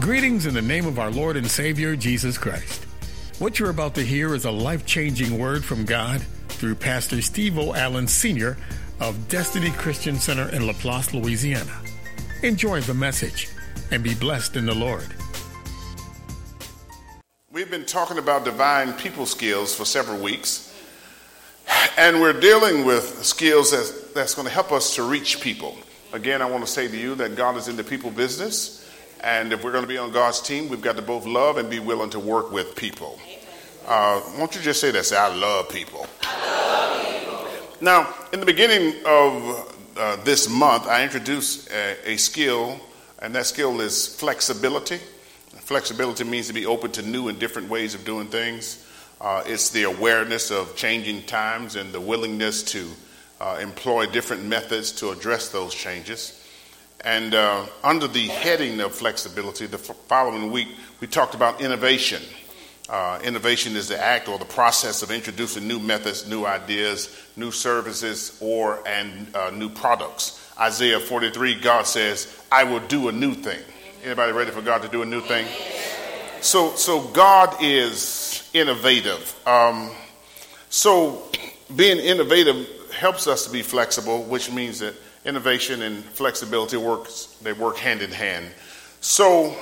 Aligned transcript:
Greetings 0.00 0.46
in 0.46 0.54
the 0.54 0.62
name 0.62 0.86
of 0.86 1.00
our 1.00 1.10
Lord 1.10 1.36
and 1.36 1.50
Savior, 1.50 1.96
Jesus 1.96 2.38
Christ. 2.38 2.84
What 3.40 3.58
you're 3.58 3.68
about 3.68 3.96
to 3.96 4.04
hear 4.04 4.32
is 4.32 4.44
a 4.44 4.50
life 4.50 4.86
changing 4.86 5.36
word 5.36 5.64
from 5.64 5.84
God 5.84 6.22
through 6.48 6.76
Pastor 6.76 7.20
Steve 7.20 7.58
O. 7.58 7.74
Allen 7.74 8.06
Sr. 8.06 8.56
of 9.00 9.28
Destiny 9.28 9.70
Christian 9.72 10.14
Center 10.14 10.48
in 10.50 10.68
Laplace, 10.68 11.12
Louisiana. 11.12 11.82
Enjoy 12.44 12.80
the 12.80 12.94
message 12.94 13.48
and 13.90 14.04
be 14.04 14.14
blessed 14.14 14.54
in 14.54 14.66
the 14.66 14.74
Lord. 14.74 15.12
We've 17.50 17.70
been 17.70 17.84
talking 17.84 18.18
about 18.18 18.44
divine 18.44 18.92
people 18.92 19.26
skills 19.26 19.74
for 19.74 19.84
several 19.84 20.22
weeks, 20.22 20.72
and 21.98 22.20
we're 22.20 22.38
dealing 22.38 22.84
with 22.84 23.24
skills 23.24 23.72
that's, 23.72 24.12
that's 24.12 24.34
going 24.36 24.46
to 24.46 24.54
help 24.54 24.70
us 24.70 24.94
to 24.94 25.02
reach 25.02 25.40
people. 25.40 25.76
Again, 26.12 26.40
I 26.40 26.46
want 26.46 26.64
to 26.64 26.70
say 26.70 26.86
to 26.86 26.96
you 26.96 27.16
that 27.16 27.34
God 27.34 27.56
is 27.56 27.66
in 27.66 27.76
the 27.76 27.84
people 27.84 28.12
business. 28.12 28.87
And 29.22 29.52
if 29.52 29.64
we're 29.64 29.72
going 29.72 29.84
to 29.84 29.88
be 29.88 29.98
on 29.98 30.12
God's 30.12 30.40
team, 30.40 30.68
we've 30.68 30.80
got 30.80 30.96
to 30.96 31.02
both 31.02 31.26
love 31.26 31.56
and 31.56 31.68
be 31.68 31.78
willing 31.80 32.10
to 32.10 32.20
work 32.20 32.52
with 32.52 32.76
people. 32.76 33.18
Uh, 33.86 34.20
won't 34.38 34.54
you 34.54 34.60
just 34.60 34.80
say 34.80 34.90
that? 34.90 35.06
Say, 35.06 35.16
I 35.16 35.34
love 35.34 35.68
people. 35.68 36.06
I 36.22 37.24
love 37.26 37.50
people. 37.50 37.76
Now, 37.80 38.14
in 38.32 38.40
the 38.40 38.46
beginning 38.46 38.94
of 39.06 39.76
uh, 39.96 40.16
this 40.24 40.48
month, 40.48 40.86
I 40.86 41.02
introduced 41.02 41.70
a, 41.70 42.12
a, 42.12 42.16
skill, 42.16 42.78
and 43.20 43.34
that 43.34 43.46
skill 43.46 43.80
is 43.80 44.14
flexibility. 44.14 44.98
Flexibility 45.56 46.24
means 46.24 46.46
to 46.46 46.52
be 46.52 46.66
open 46.66 46.92
to 46.92 47.02
new 47.02 47.28
and 47.28 47.38
different 47.38 47.68
ways 47.68 47.94
of 47.94 48.04
doing 48.04 48.28
things. 48.28 48.86
Uh, 49.20 49.42
it's 49.46 49.70
the 49.70 49.82
awareness 49.82 50.50
of 50.50 50.76
changing 50.76 51.22
times 51.24 51.74
and 51.74 51.92
the 51.92 52.00
willingness 52.00 52.62
to 52.62 52.88
uh, 53.40 53.58
employ 53.60 54.06
different 54.06 54.44
methods 54.44 54.92
to 54.92 55.10
address 55.10 55.48
those 55.48 55.74
changes. 55.74 56.44
And 57.04 57.34
uh, 57.34 57.66
under 57.84 58.08
the 58.08 58.26
heading 58.26 58.80
of 58.80 58.92
flexibility, 58.92 59.66
the 59.66 59.78
following 59.78 60.50
week, 60.50 60.68
we 61.00 61.06
talked 61.06 61.34
about 61.34 61.60
innovation. 61.60 62.22
Uh, 62.88 63.20
innovation 63.22 63.76
is 63.76 63.88
the 63.88 64.02
act 64.02 64.28
or 64.28 64.38
the 64.38 64.44
process 64.44 65.02
of 65.02 65.10
introducing 65.10 65.68
new 65.68 65.78
methods, 65.78 66.28
new 66.28 66.44
ideas, 66.44 67.16
new 67.36 67.52
services, 67.52 68.36
or 68.40 68.82
and 68.88 69.34
uh, 69.36 69.50
new 69.50 69.68
products. 69.68 70.52
Isaiah 70.58 70.98
43, 70.98 71.60
God 71.60 71.86
says, 71.86 72.42
"I 72.50 72.64
will 72.64 72.80
do 72.80 73.08
a 73.08 73.12
new 73.12 73.34
thing." 73.34 73.60
Anybody 74.02 74.32
ready 74.32 74.50
for 74.50 74.62
God 74.62 74.82
to 74.82 74.88
do 74.88 75.02
a 75.02 75.06
new 75.06 75.20
thing? 75.20 75.46
So, 76.40 76.74
so 76.76 77.02
God 77.08 77.56
is 77.60 78.48
innovative. 78.54 79.36
Um, 79.46 79.90
so, 80.70 81.30
being 81.76 81.98
innovative 81.98 82.66
helps 82.92 83.26
us 83.26 83.44
to 83.46 83.52
be 83.52 83.62
flexible, 83.62 84.22
which 84.24 84.50
means 84.50 84.78
that 84.78 84.94
innovation 85.28 85.82
and 85.82 86.02
flexibility 86.02 86.78
works 86.78 87.36
they 87.42 87.52
work 87.52 87.76
hand 87.76 88.00
in 88.00 88.10
hand. 88.10 88.46
So 89.00 89.54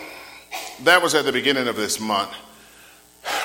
that 0.85 1.03
was 1.03 1.15
at 1.15 1.25
the 1.25 1.33
beginning 1.33 1.67
of 1.67 1.77
this 1.77 1.99
month. 2.01 2.33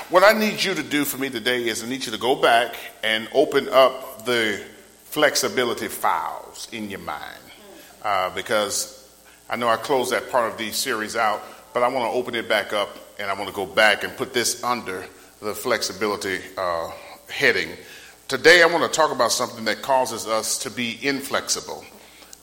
What 0.09 0.23
i 0.23 0.31
need 0.37 0.63
you 0.63 0.75
to 0.75 0.83
do 0.83 1.03
for 1.03 1.17
me 1.17 1.29
today 1.29 1.67
is 1.67 1.83
i 1.83 1.87
need 1.87 2.05
you 2.05 2.11
to 2.11 2.19
go 2.19 2.35
back 2.35 2.75
and 3.03 3.27
open 3.33 3.67
up 3.69 4.25
the 4.25 4.61
flexibility 5.05 5.87
files 5.87 6.67
in 6.71 6.89
your 6.89 6.99
mind. 6.99 7.43
Uh, 8.03 8.29
because 8.35 9.09
i 9.49 9.55
know 9.55 9.67
i 9.67 9.75
closed 9.75 10.11
that 10.11 10.29
part 10.29 10.51
of 10.51 10.57
the 10.59 10.71
series 10.71 11.15
out 11.15 11.41
but 11.73 11.81
i 11.81 11.87
want 11.87 12.05
to 12.11 12.17
open 12.17 12.35
it 12.35 12.47
back 12.47 12.71
up 12.71 12.95
and 13.19 13.31
i 13.31 13.33
want 13.33 13.49
to 13.49 13.55
go 13.55 13.65
back 13.65 14.03
and 14.03 14.15
put 14.15 14.31
this 14.33 14.63
under 14.63 15.03
the 15.41 15.55
flexibility 15.55 16.39
uh, 16.55 16.91
heading. 17.29 17.69
Today, 18.27 18.61
I 18.61 18.67
want 18.67 18.83
to 18.83 18.89
talk 18.89 19.11
about 19.11 19.31
something 19.31 19.65
that 19.65 19.81
causes 19.81 20.27
us 20.27 20.59
to 20.59 20.69
be 20.69 20.97
inflexible. 21.01 21.83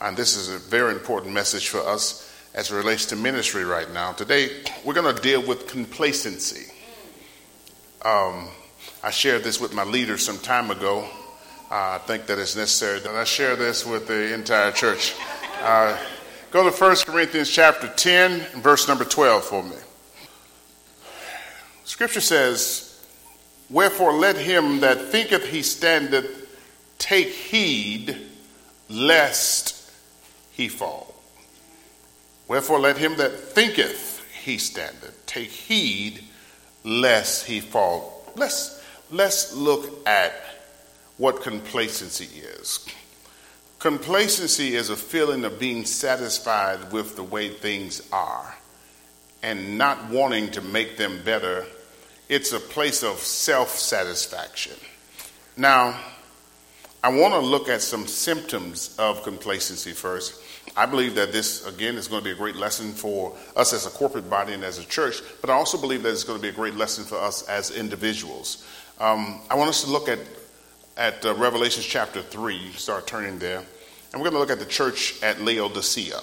And 0.01 0.17
this 0.17 0.37
is 0.37 0.49
a 0.49 0.59
very 0.59 0.93
important 0.93 1.35
message 1.35 1.69
for 1.69 1.81
us 1.81 2.33
as 2.55 2.71
it 2.71 2.75
relates 2.75 3.07
to 3.07 3.17
ministry 3.17 3.65
right 3.65 3.91
now. 3.93 4.13
Today, 4.13 4.51
we're 4.85 4.95
going 4.95 5.15
to 5.15 5.21
deal 5.21 5.45
with 5.45 5.67
complacency. 5.67 6.73
Um, 8.05 8.49
I 9.03 9.11
shared 9.11 9.43
this 9.43 9.61
with 9.61 9.75
my 9.75 9.85
leaders 9.85 10.25
some 10.25 10.39
time 10.39 10.71
ago. 10.71 11.08
Uh, 11.70 11.97
I 11.97 12.01
think 12.07 12.27
that 12.27 12.39
it's 12.39 12.57
necessary 12.57 13.01
that 13.01 13.14
I 13.14 13.25
share 13.25 13.57
this 13.57 13.85
with 13.85 14.07
the 14.07 14.33
entire 14.33 14.70
church. 14.70 15.14
Uh, 15.61 15.98
go 16.53 16.69
to 16.69 16.75
1 16.75 16.97
Corinthians 17.05 17.51
chapter 17.51 17.89
10, 17.89 18.61
verse 18.61 18.87
number 18.87 19.05
12 19.05 19.45
for 19.45 19.63
me. 19.63 19.77
Scripture 21.85 22.20
says, 22.20 22.85
Wherefore 23.69 24.13
let 24.13 24.37
him 24.37 24.81
that 24.81 25.01
thinketh 25.01 25.45
he 25.47 25.63
standeth 25.63 26.48
take 26.98 27.29
heed 27.29 28.17
lest 28.89 29.77
he 30.58 30.69
fall. 30.69 31.14
Wherefore 32.48 32.80
let 32.80 32.98
him 32.98 33.17
that 33.17 33.33
thinketh 33.33 34.23
he 34.42 34.58
standeth 34.58 35.24
take 35.24 35.48
heed 35.48 36.24
lest 36.85 37.46
he 37.46 37.61
fall. 37.61 38.30
Let's, 38.36 38.83
let's 39.11 39.55
look 39.55 40.07
at 40.07 40.33
what 41.17 41.42
complacency 41.42 42.41
is. 42.41 42.86
Complacency 43.79 44.74
is 44.74 44.91
a 44.91 44.96
feeling 44.96 45.45
of 45.45 45.61
being 45.61 45.85
satisfied 45.85 46.92
with 46.92 47.14
the 47.14 47.23
way 47.23 47.48
things 47.48 48.02
are 48.11 48.57
and 49.42 49.79
not 49.79 50.11
wanting 50.11 50.51
to 50.51 50.61
make 50.61 50.96
them 50.96 51.23
better. 51.25 51.64
It's 52.29 52.52
a 52.52 52.58
place 52.58 53.05
of 53.05 53.19
self 53.19 53.70
satisfaction. 53.70 54.75
Now, 55.57 56.01
I 57.02 57.11
want 57.11 57.35
to 57.35 57.40
look 57.40 57.69
at 57.69 57.80
some 57.80 58.08
symptoms 58.08 58.96
of 58.98 59.23
complacency 59.23 59.92
first. 59.92 60.42
I 60.77 60.86
believe 60.86 61.14
that 61.17 61.33
this, 61.33 61.67
again, 61.67 61.96
is 61.96 62.08
going 62.08 62.20
to 62.20 62.24
be 62.24 62.33
a 62.33 62.36
great 62.36 62.56
lesson 62.56 62.92
for 62.92 63.36
us 63.56 63.73
as 63.73 63.86
a 63.86 63.90
corporate 63.90 64.29
body 64.29 64.52
and 64.52 64.64
as 64.64 64.79
a 64.79 64.84
church, 64.84 65.23
but 65.40 65.51
I 65.51 65.55
also 65.55 65.79
believe 65.80 66.02
that 66.02 66.11
it's 66.11 66.24
going 66.24 66.39
to 66.39 66.42
be 66.42 66.48
a 66.48 66.52
great 66.52 66.74
lesson 66.74 67.05
for 67.05 67.17
us 67.17 67.42
as 67.48 67.70
individuals. 67.70 68.67
Um, 68.98 69.40
I 69.51 69.55
want 69.55 69.70
us 69.70 69.84
to 69.84 69.90
look 69.90 70.08
at, 70.08 70.18
at 70.96 71.24
uh, 71.24 71.34
Revelation 71.34 71.83
chapter 71.86 72.23
3, 72.23 72.73
start 72.73 73.07
turning 73.07 73.39
there, 73.39 73.58
and 73.58 74.23
we're 74.23 74.30
going 74.30 74.33
to 74.33 74.39
look 74.39 74.51
at 74.51 74.58
the 74.58 74.67
church 74.67 75.23
at 75.23 75.40
Laodicea. 75.40 76.20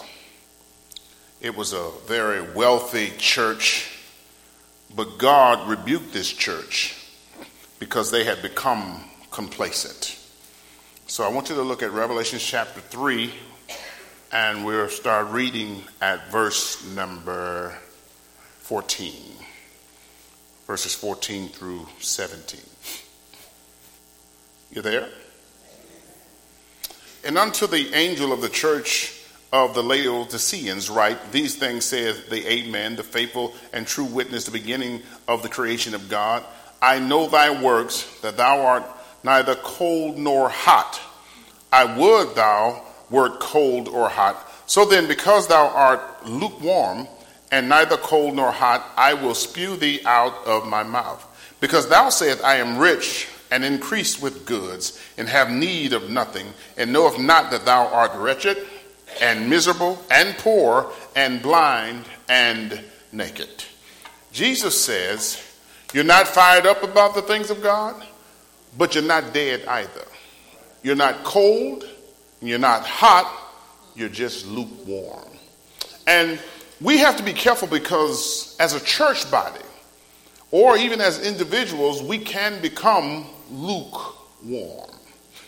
It 1.41 1.55
was 1.55 1.73
a 1.73 1.89
very 2.07 2.41
wealthy 2.53 3.11
church, 3.17 3.91
but 4.95 5.17
God 5.17 5.69
rebuked 5.69 6.11
this 6.11 6.31
church 6.31 6.95
because 7.79 8.11
they 8.11 8.23
had 8.23 8.41
become 8.41 9.03
complacent. 9.31 10.17
So 11.07 11.23
I 11.23 11.27
want 11.27 11.49
you 11.49 11.55
to 11.55 11.61
look 11.61 11.83
at 11.83 11.91
Revelation 11.91 12.39
chapter 12.39 12.81
3, 12.81 13.31
and 14.35 14.65
we'll 14.65 14.89
start 14.89 15.29
reading 15.29 15.81
at 16.01 16.29
verse 16.29 16.85
number 16.93 17.73
14, 18.63 19.13
verses 20.67 20.93
14 20.93 21.47
through 21.47 21.87
17. 22.01 22.59
You 24.73 24.81
there? 24.81 25.07
And 27.23 27.37
unto 27.37 27.65
the 27.65 27.93
angel 27.93 28.33
of 28.33 28.41
the 28.41 28.49
church 28.49 29.21
of 29.53 29.73
the 29.73 29.81
Laodiceans 29.81 30.89
write, 30.89 31.31
These 31.31 31.55
things 31.55 31.85
saith 31.85 32.29
the 32.29 32.45
Amen, 32.45 32.97
the 32.97 33.03
faithful 33.03 33.55
and 33.71 33.87
true 33.87 34.03
witness, 34.03 34.43
the 34.43 34.51
beginning 34.51 35.01
of 35.29 35.43
the 35.43 35.49
creation 35.49 35.95
of 35.95 36.09
God. 36.09 36.43
I 36.81 36.99
know 36.99 37.29
thy 37.29 37.63
works, 37.63 38.19
that 38.19 38.35
thou 38.35 38.65
art 38.65 38.83
neither 39.23 39.55
cold 39.55 40.17
nor 40.17 40.49
hot. 40.49 40.99
I 41.71 41.85
would 41.97 42.35
thou 42.35 42.85
wert 43.09 43.39
cold 43.39 43.87
or 43.87 44.09
hot. 44.09 44.51
So 44.65 44.85
then, 44.85 45.07
because 45.07 45.47
thou 45.47 45.67
art 45.67 46.25
lukewarm, 46.25 47.07
and 47.51 47.69
neither 47.69 47.97
cold 47.97 48.35
nor 48.35 48.51
hot, 48.51 48.91
I 48.97 49.13
will 49.13 49.35
spew 49.35 49.77
thee 49.77 50.01
out 50.05 50.33
of 50.45 50.67
my 50.67 50.83
mouth. 50.83 51.23
Because 51.61 51.87
thou 51.87 52.09
sayest, 52.09 52.43
I 52.43 52.55
am 52.55 52.77
rich 52.77 53.27
and 53.51 53.63
increased 53.63 54.21
with 54.21 54.45
goods, 54.45 55.01
and 55.17 55.29
have 55.29 55.49
need 55.49 55.93
of 55.93 56.09
nothing, 56.09 56.47
and 56.77 56.91
knoweth 56.91 57.19
not 57.19 57.51
that 57.51 57.65
thou 57.65 57.87
art 57.87 58.13
wretched, 58.15 58.57
and 59.21 59.49
miserable, 59.49 60.03
and 60.11 60.35
poor, 60.37 60.91
and 61.15 61.41
blind, 61.41 62.05
and 62.27 62.81
naked. 63.11 63.63
Jesus 64.31 64.83
says, 64.83 65.41
You're 65.93 66.03
not 66.03 66.27
fired 66.27 66.65
up 66.65 66.83
about 66.83 67.15
the 67.15 67.21
things 67.21 67.49
of 67.49 67.61
God? 67.61 68.03
but 68.77 68.95
you're 68.95 69.03
not 69.03 69.33
dead 69.33 69.65
either. 69.67 70.05
You're 70.83 70.95
not 70.95 71.23
cold, 71.23 71.89
you're 72.41 72.59
not 72.59 72.85
hot, 72.85 73.31
you're 73.95 74.09
just 74.09 74.47
lukewarm. 74.47 75.29
And 76.07 76.39
we 76.81 76.97
have 76.97 77.17
to 77.17 77.23
be 77.23 77.33
careful 77.33 77.67
because 77.67 78.55
as 78.59 78.73
a 78.73 78.79
church 78.83 79.29
body, 79.31 79.61
or 80.51 80.77
even 80.77 81.01
as 81.01 81.25
individuals, 81.25 82.03
we 82.03 82.19
can 82.19 82.61
become 82.61 83.25
lukewarm. 83.51 84.91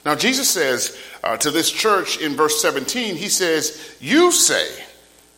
Now, 0.06 0.16
Jesus 0.16 0.50
says 0.50 0.98
uh, 1.24 1.38
to 1.38 1.52
this 1.52 1.70
church 1.70 2.20
in 2.20 2.36
verse 2.36 2.62
17, 2.62 3.16
He 3.16 3.30
says, 3.30 3.96
You 4.00 4.32
say 4.32 4.68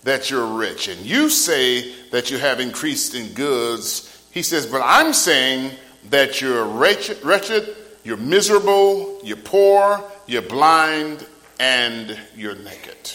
that 0.04 0.30
you're 0.30 0.46
rich, 0.46 0.88
and 0.88 1.00
you 1.01 1.30
say 1.30 1.92
that 2.12 2.31
you 2.31 2.38
have 2.38 2.60
increased 2.60 3.16
in 3.16 3.34
goods. 3.34 4.28
He 4.31 4.44
says, 4.44 4.66
But 4.66 4.81
I'm 4.84 5.13
saying 5.13 5.72
that 6.10 6.40
you're 6.40 6.66
wretched, 6.66 7.24
wretched, 7.24 7.75
you're 8.04 8.18
miserable, 8.18 9.19
you're 9.24 9.38
poor, 9.38 10.04
you're 10.28 10.42
blind, 10.42 11.25
and 11.60 12.18
you're 12.36 12.56
naked. 12.56 13.12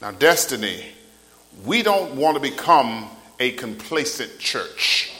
Now, 0.00 0.10
destiny, 0.10 0.84
we 1.64 1.82
don't 1.82 2.16
want 2.16 2.36
to 2.36 2.40
become 2.40 3.08
a 3.38 3.52
complacent 3.52 4.38
church. 4.38 5.12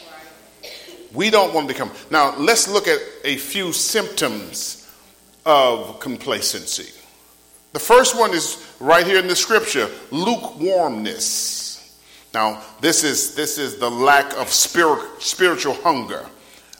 We 1.13 1.29
don't 1.29 1.53
want 1.53 1.67
to 1.67 1.73
become. 1.73 1.91
Now, 2.11 2.35
let's 2.37 2.67
look 2.67 2.87
at 2.87 2.99
a 3.23 3.37
few 3.37 3.71
symptoms 3.71 4.91
of 5.45 5.99
complacency. 5.99 6.91
The 7.73 7.79
first 7.79 8.17
one 8.17 8.33
is 8.33 8.63
right 8.79 9.05
here 9.05 9.19
in 9.19 9.27
the 9.27 9.35
scripture 9.35 9.89
lukewarmness. 10.11 11.65
Now, 12.33 12.61
this 12.81 13.03
is, 13.03 13.35
this 13.35 13.57
is 13.57 13.77
the 13.77 13.89
lack 13.89 14.35
of 14.37 14.49
spirit, 14.49 15.21
spiritual 15.21 15.73
hunger, 15.75 16.25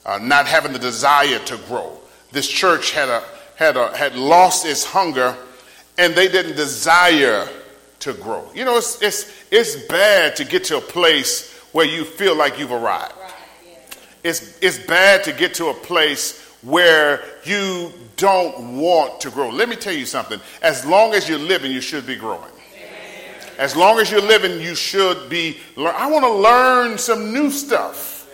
uh, 0.05 0.19
not 0.21 0.45
having 0.47 0.73
the 0.73 0.79
desire 0.79 1.39
to 1.39 1.57
grow. 1.67 1.97
This 2.31 2.47
church 2.47 2.91
had, 2.91 3.09
a, 3.09 3.23
had, 3.55 3.77
a, 3.77 3.95
had 3.95 4.15
lost 4.15 4.65
its 4.65 4.83
hunger 4.83 5.37
and 5.97 6.13
they 6.13 6.27
didn't 6.27 6.55
desire 6.55 7.47
to 7.99 8.13
grow. 8.13 8.49
You 8.53 8.65
know, 8.65 8.77
it's, 8.77 9.01
it's, 9.01 9.31
it's 9.51 9.75
bad 9.87 10.35
to 10.37 10.45
get 10.45 10.65
to 10.65 10.77
a 10.77 10.81
place 10.81 11.53
where 11.71 11.85
you 11.85 12.05
feel 12.05 12.35
like 12.35 12.59
you've 12.59 12.71
arrived. 12.71 13.13
It's, 14.23 14.57
it's 14.61 14.79
bad 14.79 15.23
to 15.25 15.33
get 15.33 15.53
to 15.55 15.67
a 15.67 15.73
place 15.73 16.43
where 16.61 17.23
you 17.43 17.91
don't 18.15 18.77
want 18.77 19.21
to 19.21 19.29
grow. 19.29 19.49
Let 19.49 19.69
me 19.69 19.75
tell 19.75 19.93
you 19.93 20.05
something. 20.05 20.39
As 20.61 20.85
long 20.85 21.13
as 21.13 21.29
you're 21.29 21.39
living, 21.39 21.71
you 21.71 21.81
should 21.81 22.05
be 22.05 22.15
growing. 22.15 22.51
As 23.57 23.75
long 23.75 23.99
as 23.99 24.11
you're 24.11 24.21
living, 24.21 24.61
you 24.61 24.75
should 24.75 25.29
be. 25.29 25.57
I 25.77 26.09
want 26.11 26.23
to 26.25 26.31
learn 26.31 26.97
some 26.97 27.33
new 27.33 27.49
stuff. 27.49 28.29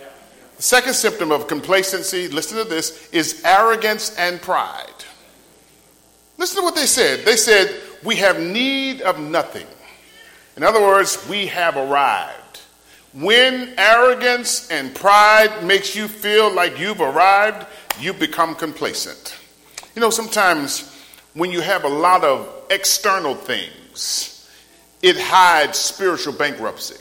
The 0.56 0.62
second 0.62 0.94
symptom 0.94 1.32
of 1.32 1.48
complacency, 1.48 2.28
listen 2.28 2.58
to 2.58 2.64
this, 2.64 3.08
is 3.10 3.42
arrogance 3.44 4.14
and 4.16 4.40
pride. 4.40 4.93
Listen 6.36 6.58
to 6.58 6.62
what 6.62 6.74
they 6.74 6.86
said. 6.86 7.24
They 7.24 7.36
said, 7.36 7.80
We 8.02 8.16
have 8.16 8.40
need 8.40 9.02
of 9.02 9.18
nothing. 9.18 9.66
In 10.56 10.62
other 10.62 10.80
words, 10.80 11.26
we 11.28 11.46
have 11.46 11.76
arrived. 11.76 12.60
When 13.12 13.74
arrogance 13.78 14.70
and 14.70 14.94
pride 14.94 15.64
makes 15.64 15.94
you 15.94 16.08
feel 16.08 16.52
like 16.52 16.78
you've 16.78 17.00
arrived, 17.00 17.66
you 18.00 18.12
become 18.12 18.54
complacent. 18.54 19.36
You 19.94 20.00
know, 20.00 20.10
sometimes 20.10 20.90
when 21.34 21.52
you 21.52 21.60
have 21.60 21.84
a 21.84 21.88
lot 21.88 22.24
of 22.24 22.48
external 22.70 23.34
things, 23.34 24.50
it 25.02 25.16
hides 25.18 25.78
spiritual 25.78 26.32
bankruptcy. 26.32 26.96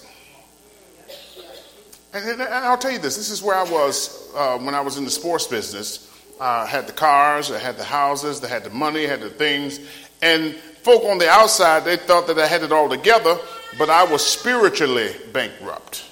And, 2.13 2.44
I'll 2.44 2.77
tell 2.77 2.91
you 2.91 3.00
this 3.00 3.15
this 3.15 3.31
is 3.31 3.41
where 3.41 3.56
I 3.56 3.63
was 3.63 4.31
uh, 4.35 4.59
when 4.59 4.75
I 4.75 4.81
was 4.81 4.97
in 4.97 5.06
the 5.06 5.09
sports 5.09 5.47
business. 5.47 6.12
I 6.39 6.65
had 6.65 6.88
the 6.88 6.94
cars, 6.94 7.51
I 7.51 7.59
had 7.59 7.77
the 7.77 7.83
houses, 7.83 8.44
I 8.44 8.47
had 8.47 8.63
the 8.63 8.69
money, 8.69 9.06
had 9.06 9.21
the 9.21 9.30
things. 9.30 9.80
And 10.21 10.56
folk 10.56 11.03
on 11.03 11.18
the 11.18 11.30
outside, 11.30 11.85
they 11.85 11.97
thought 11.97 12.27
that 12.27 12.38
I 12.38 12.47
had 12.47 12.63
it 12.63 12.71
all 12.71 12.89
together, 12.89 13.38
but 13.77 13.89
I 13.89 14.03
was 14.03 14.25
spiritually 14.25 15.12
bankrupt. 15.31 16.03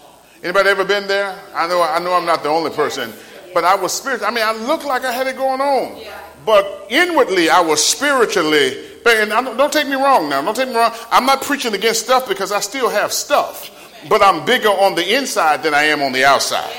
Anybody 0.43 0.69
ever 0.69 0.85
been 0.85 1.07
there? 1.07 1.37
I 1.53 1.67
know, 1.67 1.81
I 1.81 1.99
know 1.99 2.13
I'm 2.13 2.25
not 2.25 2.43
the 2.43 2.49
only 2.49 2.71
person, 2.71 3.11
but 3.53 3.63
I 3.63 3.75
was 3.75 3.91
spiritual. 3.93 4.27
I 4.27 4.31
mean, 4.31 4.43
I 4.43 4.53
looked 4.53 4.85
like 4.85 5.03
I 5.03 5.11
had 5.11 5.27
it 5.27 5.37
going 5.37 5.61
on, 5.61 6.01
but 6.45 6.87
inwardly 6.89 7.49
I 7.49 7.61
was 7.61 7.83
spiritually 7.83 8.87
and 9.05 9.29
don't 9.31 9.73
take 9.73 9.87
me 9.87 9.95
wrong 9.95 10.29
now. 10.29 10.41
Don't 10.41 10.55
take 10.55 10.67
me 10.67 10.75
wrong. 10.75 10.93
I'm 11.11 11.25
not 11.25 11.41
preaching 11.41 11.73
against 11.73 12.03
stuff 12.05 12.27
because 12.27 12.51
I 12.51 12.59
still 12.59 12.89
have 12.89 13.11
stuff, 13.11 13.71
but 14.07 14.21
I'm 14.21 14.45
bigger 14.45 14.69
on 14.69 14.95
the 14.95 15.17
inside 15.17 15.63
than 15.63 15.73
I 15.73 15.83
am 15.83 16.01
on 16.01 16.11
the 16.11 16.23
outside. 16.23 16.71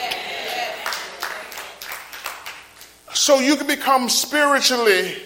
So 3.14 3.40
you 3.40 3.56
can 3.56 3.66
become 3.66 4.08
spiritually 4.08 5.16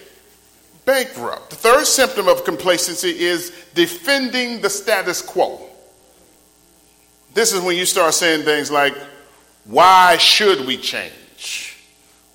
bankrupt. 0.85 1.49
The 1.49 1.55
third 1.55 1.85
symptom 1.85 2.27
of 2.27 2.43
complacency 2.43 3.09
is 3.09 3.51
defending 3.73 4.61
the 4.61 4.69
status 4.69 5.21
quo. 5.21 5.61
This 7.33 7.53
is 7.53 7.61
when 7.61 7.77
you 7.77 7.85
start 7.85 8.13
saying 8.13 8.45
things 8.45 8.71
like, 8.71 8.95
why 9.65 10.17
should 10.17 10.65
we 10.65 10.77
change? 10.77 11.77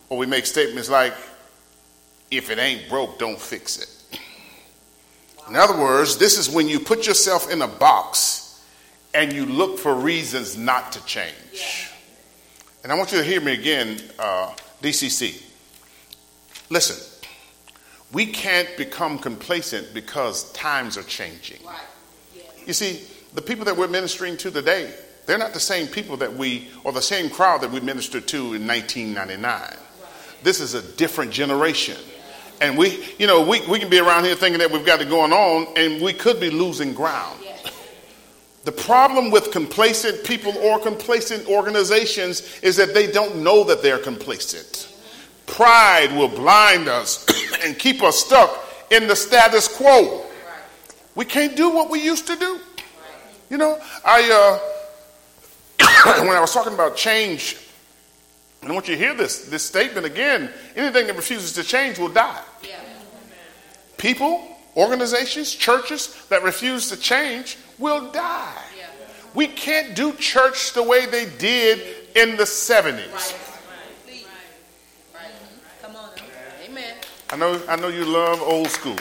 Or 0.08 0.19
we 0.19 0.26
make 0.26 0.46
statements 0.46 0.88
like, 0.90 1.14
if 2.31 2.50
it 2.50 2.58
ain't 2.58 2.88
broke, 2.88 3.19
don't 3.19 3.40
fix 3.40 3.78
it. 3.78 4.20
In 5.48 5.56
other 5.56 5.78
words, 5.78 6.19
this 6.19 6.38
is 6.38 6.48
when 6.48 6.69
you 6.69 6.78
put 6.78 7.06
yourself 7.06 7.50
in 7.50 7.62
a 7.62 7.69
box 7.69 8.64
and 9.12 9.32
you 9.32 9.44
look 9.44 9.78
for 9.78 9.94
reasons 9.94 10.56
not 10.56 10.93
to 10.93 11.05
change. 11.05 11.90
And 12.82 12.93
I 12.93 12.96
want 12.96 13.12
you 13.12 13.19
to 13.19 13.25
hear 13.25 13.40
me 13.40 13.52
again, 13.52 14.00
uh, 14.19 14.55
DCC. 14.82 15.43
Listen, 16.69 17.12
we 18.12 18.26
can't 18.26 18.69
become 18.76 19.19
complacent 19.19 19.94
because 19.94 20.52
times 20.52 20.99
are 20.99 21.02
changing. 21.05 21.61
You 22.67 22.73
see, 22.73 23.02
the 23.34 23.43
people 23.43 23.64
that 23.64 23.76
we're 23.76 23.88
ministering 23.88 24.37
to 24.38 24.50
today, 24.50 24.93
they're 25.26 25.38
not 25.38 25.55
the 25.55 25.61
same 25.61 25.87
people 25.87 26.17
that 26.19 26.34
we, 26.34 26.69
or 26.84 26.93
the 26.93 27.00
same 27.00 27.31
crowd 27.31 27.62
that 27.62 27.70
we 27.70 27.81
ministered 27.81 28.29
to 28.29 28.55
in 28.55 28.67
1999. 28.67 29.76
This 30.43 30.61
is 30.61 30.75
a 30.75 30.82
different 30.96 31.31
generation. 31.31 31.96
And 32.61 32.76
we, 32.76 33.05
you 33.19 33.26
know, 33.26 33.46
we, 33.46 33.67
we 33.67 33.79
can 33.79 33.88
be 33.88 33.99
around 33.99 34.25
here 34.25 34.34
thinking 34.34 34.58
that 34.61 34.70
we've 34.70 34.87
got 34.87 35.00
it 35.00 35.08
going 35.08 35.32
on, 35.32 35.67
and 35.76 36.02
we 36.02 36.12
could 36.12 36.38
be 36.38 36.50
losing 36.50 36.93
ground. 36.93 37.42
The 38.64 38.73
problem 38.73 39.31
with 39.31 39.50
complacent 39.50 40.25
people 40.25 40.56
or 40.59 40.79
complacent 40.79 41.49
organizations 41.49 42.61
is 42.62 42.76
that 42.76 42.94
they 42.94 43.11
don't 43.11 43.43
know 43.43 43.64
that 43.64 43.82
they're 43.82 43.99
complacent. 43.99 44.88
Pride 45.47 46.12
will 46.17 46.29
blind 46.29 46.88
us 46.88 47.26
and 47.64 47.79
keep 47.79 48.03
us 48.03 48.17
stuck 48.17 48.64
in 48.91 49.09
the 49.09 49.17
status 49.17 49.69
quo. 49.69 50.25
We 51.14 51.25
can't 51.25 51.56
do 51.56 51.70
what 51.70 51.91
we 51.91 52.03
used 52.03 52.26
to 52.29 52.37
do. 52.37 52.61
You 53.50 53.59
know, 53.59 53.79
I 54.05 54.61
uh, 55.81 56.20
when 56.25 56.37
I 56.37 56.41
was 56.41 56.55
talking 56.55 56.73
about 56.73 56.97
change 56.97 57.56
and 58.62 58.70
I 58.70 58.75
want 58.75 58.87
you 58.87 58.94
to 58.94 58.99
hear 58.99 59.12
this, 59.15 59.47
this 59.47 59.65
statement 59.65 60.06
again. 60.06 60.49
Anything 60.76 61.08
that 61.08 61.17
refuses 61.17 61.53
to 61.55 61.65
change 61.65 61.99
will 61.99 62.08
die. 62.08 62.41
Yeah. 62.62 62.79
People, 63.99 64.51
organizations, 64.76 65.54
churches 65.54 66.26
that 66.28 66.42
refuse 66.42 66.88
to 66.90 66.96
change 66.96 67.58
will 67.78 68.10
die. 68.10 68.62
Yeah. 68.76 68.86
We 69.34 69.46
can't 69.46 69.94
do 69.94 70.12
church 70.14 70.72
the 70.72 70.82
way 70.82 71.06
they 71.06 71.26
did 71.38 71.80
in 72.14 72.36
the 72.36 72.44
70s. 72.44 73.12
Right. 73.12 73.36
Come 75.82 75.96
on. 75.96 76.10
Amen. 76.64 76.94
I 77.30 77.36
know, 77.36 77.60
I 77.69 77.76
know 77.76 77.88
you 77.88 78.04
love 78.04 78.40
old 78.42 78.69
school. 78.69 78.96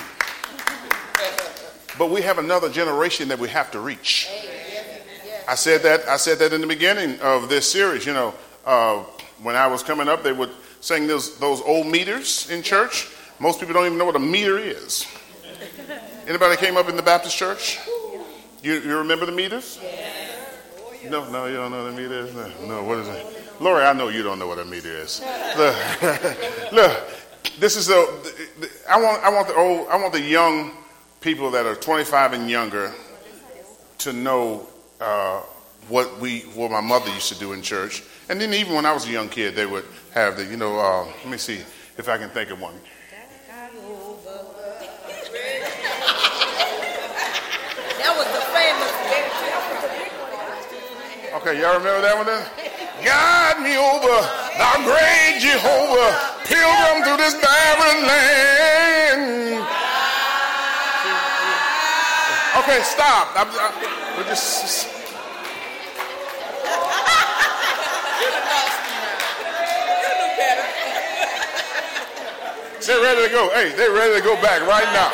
but 1.98 2.10
we 2.10 2.22
have 2.22 2.38
another 2.38 2.70
generation 2.70 3.28
that 3.30 3.40
we 3.40 3.50
have 3.50 3.72
to 3.72 3.80
reach. 3.80 4.30
I 5.48 5.56
said 5.56 5.82
that 5.84 6.08
I 6.08 6.18
said 6.18 6.40
that 6.40 6.54
in 6.54 6.62
the 6.62 6.68
beginning 6.68 7.20
of 7.20 7.50
this 7.50 7.70
series, 7.70 8.06
you 8.06 8.14
know, 8.14 8.34
uh, 8.66 9.04
when 9.42 9.56
I 9.56 9.68
was 9.68 9.84
coming 9.84 10.08
up, 10.08 10.24
they 10.24 10.32
would 10.32 10.52
sing 10.82 11.08
those, 11.08 11.38
those 11.40 11.62
old 11.62 11.88
meters 11.88 12.50
in 12.50 12.64
church. 12.64 13.10
Most 13.40 13.60
people 13.60 13.74
don't 13.74 13.86
even 13.86 13.98
know 13.98 14.06
what 14.06 14.16
a 14.16 14.20
meter 14.20 14.58
is. 14.58 15.06
Anybody 16.32 16.56
came 16.56 16.78
up 16.78 16.88
in 16.88 16.96
the 16.96 17.04
Baptist 17.04 17.36
church? 17.36 17.78
You, 18.64 18.76
you 18.76 18.98
remember 18.98 19.26
the 19.26 19.34
meters? 19.34 19.82
No, 21.10 21.30
no, 21.30 21.48
you 21.48 21.58
don't 21.58 21.72
know 21.72 21.84
what 21.84 21.92
a 21.92 21.98
meter 21.98 22.26
is? 22.26 22.34
No, 22.34 22.68
no, 22.68 22.84
what 22.84 23.00
is 23.00 23.10
it? 23.10 23.26
Lori, 23.60 23.84
I 23.84 23.92
know 23.92 24.08
you 24.08 24.24
don't 24.24 24.40
know 24.40 24.48
what 24.48 24.58
a 24.58 24.64
meter 24.64 24.96
is. 24.96 25.22
Look, 25.58 25.76
look 26.72 27.04
this 27.60 27.76
is 27.76 27.88
the, 27.88 28.72
I 28.90 29.02
want, 29.02 29.22
I 29.26 29.30
want 29.30 29.50
the 29.50 29.56
old, 29.56 29.90
I 29.90 29.98
want 29.98 30.14
the 30.14 30.22
young 30.22 30.72
people 31.20 31.52
that 31.52 31.66
are 31.66 31.76
25 31.76 32.32
and 32.32 32.50
younger 32.50 32.94
to 33.98 34.14
know 34.14 34.66
uh, 35.02 35.42
what 35.90 36.18
we, 36.22 36.44
what 36.56 36.72
my 36.72 36.80
mother 36.80 37.14
used 37.14 37.28
to 37.34 37.38
do 37.40 37.52
in 37.52 37.62
church. 37.62 38.04
And 38.30 38.40
then 38.40 38.54
even 38.54 38.74
when 38.74 38.86
I 38.86 38.94
was 38.94 39.06
a 39.06 39.12
young 39.12 39.28
kid, 39.28 39.54
they 39.54 39.66
would 39.66 39.84
have 40.14 40.38
the, 40.38 40.46
you 40.46 40.56
know, 40.56 40.80
uh, 40.80 41.04
let 41.04 41.28
me 41.28 41.38
see 41.38 41.60
if 41.98 42.08
I 42.08 42.18
can 42.18 42.30
think 42.30 42.52
of 42.52 42.62
one. 42.62 42.76
That 48.02 48.18
was 48.18 48.26
the 48.26 48.42
famous. 48.52 48.92
Okay, 51.42 51.58
y'all 51.58 51.74
remember 51.74 52.06
that 52.06 52.14
one 52.14 52.30
then? 52.30 52.46
Guide 53.02 53.66
me 53.66 53.74
over, 53.74 54.14
thou 54.62 54.78
great 54.86 55.42
Jehovah, 55.42 56.14
pilgrim 56.46 57.02
through 57.02 57.18
this 57.18 57.34
barren 57.42 58.06
land. 58.06 59.66
Okay, 62.62 62.78
stop. 62.86 63.34
I'm, 63.34 63.50
I, 63.58 63.74
we're 64.22 64.30
just. 64.30 64.86
They're 72.86 73.02
ready 73.02 73.26
to 73.26 73.34
go. 73.34 73.50
Hey, 73.58 73.74
they're 73.74 73.98
ready 73.98 74.14
to 74.14 74.22
go 74.22 74.38
back 74.46 74.62
right 74.70 74.86
now. 74.94 75.10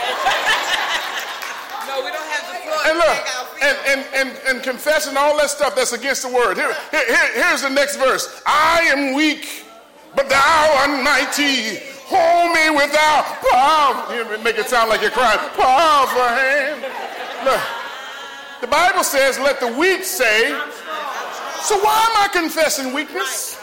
No, 1.88 2.04
we 2.04 2.12
don't 2.12 2.28
have 2.28 2.52
the 2.52 2.60
floor. 2.68 2.84
And 2.84 3.00
look, 3.00 3.16
and, 3.62 3.78
and, 3.88 4.06
and, 4.16 4.40
and 4.48 4.64
confessing 4.64 5.18
all 5.18 5.38
that 5.38 5.50
stuff 5.50 5.76
that's 5.76 5.94
against 5.94 6.24
the 6.24 6.30
word. 6.30 6.58
Here, 6.58 6.74
here, 6.92 7.32
here's 7.34 7.62
the 7.62 7.70
next 7.70 7.98
verse. 7.98 8.42
I 8.46 8.82
am 8.94 9.14
weak, 9.14 9.66
but 10.16 10.30
thou 10.30 10.76
art 10.80 11.04
mighty. 11.04 11.80
Hold 12.10 12.56
me 12.56 12.70
without 12.70 13.26
power. 13.52 14.38
Make 14.44 14.58
it 14.58 14.68
sound 14.68 14.90
like 14.90 15.02
you're 15.02 15.12
crying. 15.12 15.40
Powerful 15.56 16.22
hand. 16.22 16.82
Look, 17.44 17.62
the 18.62 18.68
Bible 18.68 19.04
says, 19.04 19.38
let 19.40 19.60
the 19.60 19.72
weak 19.78 20.04
say, 20.04 20.50
So 21.62 21.78
why 21.80 22.08
am 22.10 22.24
I 22.24 22.30
confessing 22.32 22.94
weakness? 22.94 23.60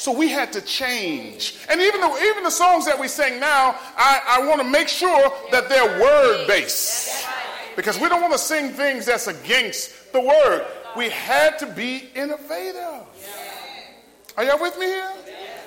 So 0.00 0.12
we 0.12 0.28
had 0.28 0.50
to 0.54 0.62
change. 0.62 1.56
And 1.68 1.78
even 1.78 2.00
the, 2.00 2.08
even 2.30 2.42
the 2.42 2.50
songs 2.50 2.86
that 2.86 2.98
we 2.98 3.06
sing 3.06 3.38
now, 3.38 3.78
I, 3.98 4.40
I 4.40 4.46
want 4.46 4.62
to 4.62 4.66
make 4.66 4.88
sure 4.88 5.30
that 5.52 5.68
they're 5.68 6.00
word 6.00 6.46
based. 6.46 7.26
Because 7.76 7.98
we 7.98 8.08
don't 8.08 8.20
want 8.20 8.32
to 8.32 8.38
sing 8.38 8.70
things 8.72 9.06
that's 9.06 9.26
against 9.26 10.12
the 10.12 10.20
word. 10.20 10.66
We 10.96 11.08
had 11.10 11.58
to 11.60 11.66
be 11.66 12.10
innovative. 12.14 13.06
Are 14.36 14.44
y'all 14.44 14.60
with 14.60 14.78
me 14.78 14.86
here? 14.86 15.12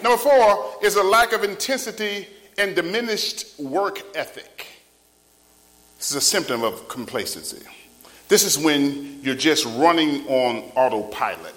Number 0.02 0.18
four 0.18 0.76
is 0.84 0.96
a 0.96 1.04
lack 1.04 1.32
of 1.34 1.44
intensity 1.44 2.28
and 2.58 2.76
diminished 2.76 3.60
work 3.60 4.02
ethic. 4.16 4.68
This 5.98 6.12
is 6.12 6.18
a 6.18 6.22
symptom 6.22 6.64
of 6.64 6.88
complacency. 6.90 7.66
This 8.28 8.44
is 8.44 8.58
when 8.58 9.22
you're 9.22 9.36
just 9.36 9.66
running 9.78 10.28
on 10.28 10.58
autopilot. 10.76 11.56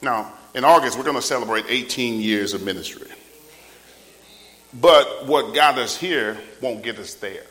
Now, 0.00 0.32
in 0.54 0.64
August, 0.64 0.96
we're 0.96 1.04
going 1.04 1.16
to 1.16 1.22
celebrate 1.22 1.64
18 1.68 2.20
years 2.20 2.54
of 2.54 2.62
ministry. 2.62 3.08
But 4.72 5.26
what 5.26 5.54
got 5.54 5.78
us 5.78 5.96
here 5.96 6.38
won't 6.60 6.82
get 6.82 6.98
us 6.98 7.14
there. 7.14 7.46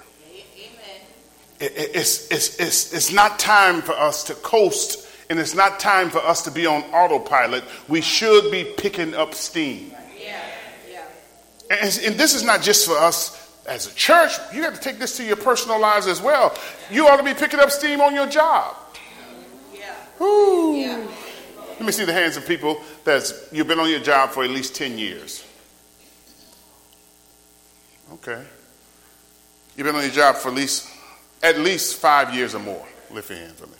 It's, 1.59 2.31
it's, 2.31 2.59
it's, 2.59 2.93
it's 2.93 3.11
not 3.11 3.39
time 3.39 3.81
for 3.81 3.93
us 3.93 4.23
to 4.25 4.35
coast, 4.35 5.07
and 5.29 5.39
it's 5.39 5.55
not 5.55 5.79
time 5.79 6.09
for 6.09 6.19
us 6.19 6.43
to 6.43 6.51
be 6.51 6.65
on 6.65 6.83
autopilot. 6.93 7.63
We 7.87 8.01
should 8.01 8.51
be 8.51 8.63
picking 8.63 9.15
up 9.15 9.33
steam. 9.33 9.91
Yeah, 10.19 10.39
And, 11.71 11.99
and 12.05 12.15
this 12.15 12.35
is 12.35 12.43
not 12.43 12.61
just 12.61 12.85
for 12.85 12.97
us 12.97 13.43
as 13.67 13.91
a 13.91 13.95
church, 13.95 14.31
you 14.53 14.61
got 14.61 14.75
to 14.75 14.81
take 14.81 14.97
this 14.97 15.17
to 15.17 15.23
your 15.25 15.35
personal 15.35 15.79
lives 15.79 16.07
as 16.07 16.21
well. 16.21 16.57
You 16.89 17.07
ought 17.07 17.17
to 17.17 17.23
be 17.23 17.33
picking 17.33 17.59
up 17.59 17.69
steam 17.69 17.99
on 17.99 18.15
your 18.15 18.27
job. 18.27 18.75
Yeah. 20.77 21.05
Let 21.71 21.81
me 21.81 21.91
see 21.91 22.05
the 22.05 22.13
hands 22.13 22.37
of 22.37 22.47
people 22.47 22.81
that's 23.03 23.33
you've 23.51 23.67
been 23.67 23.79
on 23.79 23.89
your 23.89 23.99
job 23.99 24.31
for 24.31 24.43
at 24.43 24.49
least 24.49 24.75
10 24.75 24.97
years. 24.97 25.45
Okay. 28.13 28.43
You've 29.75 29.85
been 29.85 29.95
on 29.95 30.01
your 30.01 30.11
job 30.11 30.37
for 30.37 30.49
at 30.49 30.55
least 30.55 30.89
at 31.47 31.59
least 31.59 31.95
five 31.95 32.33
years 32.33 32.53
or 32.53 32.59
more. 32.59 32.85
Lift 33.09 33.29
your 33.29 33.39
hand 33.39 33.53
for 33.53 33.67
me. 33.67 33.73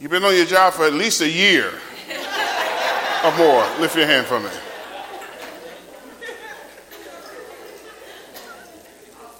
You've 0.00 0.10
been 0.10 0.24
on 0.24 0.34
your 0.34 0.46
job 0.46 0.74
for 0.74 0.84
at 0.84 0.92
least 0.92 1.20
a 1.20 1.28
year 1.28 1.68
or 3.24 3.36
more. 3.36 3.64
Lift 3.78 3.96
your 3.96 4.06
hand 4.06 4.26
for 4.26 4.40
me. 4.40 4.50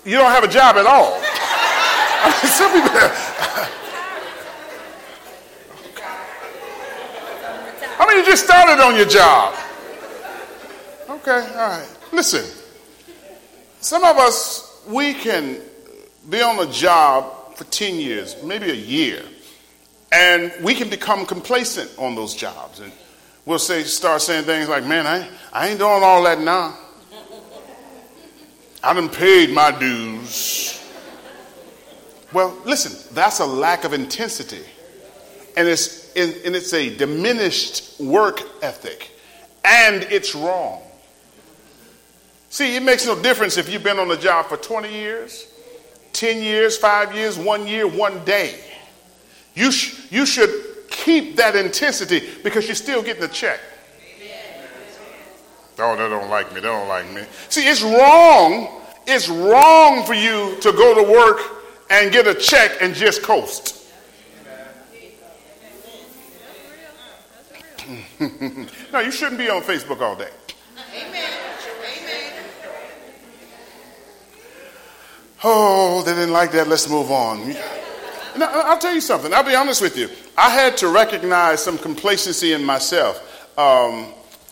You 0.04 0.16
don't 0.16 0.30
have 0.30 0.44
a 0.44 0.48
job 0.48 0.76
at 0.76 0.86
all. 0.86 1.20
some 2.48 2.72
people. 2.72 2.90
How 7.96 8.06
many 8.06 8.20
you 8.20 8.26
just 8.26 8.44
started 8.44 8.82
on 8.82 8.96
your 8.96 9.06
job? 9.06 9.54
Okay, 11.08 11.46
all 11.54 11.68
right. 11.68 11.88
Listen, 12.12 12.44
some 13.80 14.04
of 14.04 14.16
us, 14.18 14.71
we 14.86 15.14
can 15.14 15.60
be 16.28 16.40
on 16.40 16.66
a 16.66 16.70
job 16.70 17.56
for 17.56 17.64
10 17.64 17.96
years, 17.96 18.36
maybe 18.42 18.70
a 18.70 18.74
year, 18.74 19.22
and 20.10 20.52
we 20.62 20.74
can 20.74 20.88
become 20.88 21.26
complacent 21.26 21.90
on 21.98 22.14
those 22.14 22.34
jobs. 22.34 22.80
And 22.80 22.92
we'll 23.46 23.58
say, 23.58 23.82
start 23.82 24.22
saying 24.22 24.44
things 24.44 24.68
like, 24.68 24.84
man, 24.84 25.06
I, 25.06 25.28
I 25.52 25.68
ain't 25.68 25.78
doing 25.78 26.02
all 26.02 26.22
that 26.24 26.40
now. 26.40 26.76
I 28.84 28.94
done 28.94 29.08
paid 29.08 29.50
my 29.50 29.70
dues. 29.70 30.80
Well, 32.32 32.56
listen, 32.64 33.14
that's 33.14 33.40
a 33.40 33.46
lack 33.46 33.84
of 33.84 33.92
intensity. 33.92 34.64
And 35.56 35.68
it's, 35.68 36.12
and 36.14 36.56
it's 36.56 36.72
a 36.72 36.94
diminished 36.96 38.00
work 38.00 38.40
ethic. 38.62 39.10
And 39.64 40.02
it's 40.04 40.34
wrong. 40.34 40.82
See, 42.52 42.76
it 42.76 42.82
makes 42.82 43.06
no 43.06 43.18
difference 43.18 43.56
if 43.56 43.70
you've 43.72 43.82
been 43.82 43.98
on 43.98 44.08
the 44.08 44.16
job 44.18 44.44
for 44.44 44.58
20 44.58 44.92
years, 44.92 45.46
10 46.12 46.42
years, 46.42 46.76
5 46.76 47.14
years, 47.14 47.38
1 47.38 47.66
year, 47.66 47.88
1 47.88 48.24
day. 48.26 48.60
You, 49.54 49.72
sh- 49.72 50.12
you 50.12 50.26
should 50.26 50.50
keep 50.90 51.36
that 51.36 51.56
intensity 51.56 52.20
because 52.44 52.66
you're 52.66 52.74
still 52.74 53.02
getting 53.02 53.22
a 53.22 53.28
check. 53.28 53.58
Oh, 55.78 55.96
they 55.96 56.06
don't 56.10 56.28
like 56.28 56.50
me. 56.50 56.56
They 56.56 56.66
don't 56.66 56.88
like 56.88 57.10
me. 57.10 57.22
See, 57.48 57.66
it's 57.66 57.80
wrong. 57.80 58.82
It's 59.06 59.30
wrong 59.30 60.04
for 60.04 60.12
you 60.12 60.54
to 60.60 60.72
go 60.72 60.94
to 60.94 61.10
work 61.10 61.40
and 61.88 62.12
get 62.12 62.26
a 62.26 62.34
check 62.34 62.82
and 62.82 62.94
just 62.94 63.22
coast. 63.22 63.78
no, 68.92 69.00
you 69.00 69.10
shouldn't 69.10 69.38
be 69.38 69.48
on 69.48 69.62
Facebook 69.62 70.02
all 70.02 70.16
day. 70.16 70.28
Oh, 75.44 76.02
they 76.02 76.12
didn't 76.14 76.32
like 76.32 76.52
that. 76.52 76.68
Let's 76.68 76.88
move 76.88 77.10
on. 77.10 77.48
Now, 78.38 78.50
I'll 78.52 78.78
tell 78.78 78.94
you 78.94 79.00
something. 79.00 79.34
I'll 79.34 79.42
be 79.42 79.56
honest 79.56 79.82
with 79.82 79.96
you. 79.96 80.08
I 80.38 80.50
had 80.50 80.76
to 80.78 80.88
recognize 80.88 81.62
some 81.62 81.78
complacency 81.78 82.52
in 82.52 82.64
myself. 82.64 83.18
Um, 83.58 84.06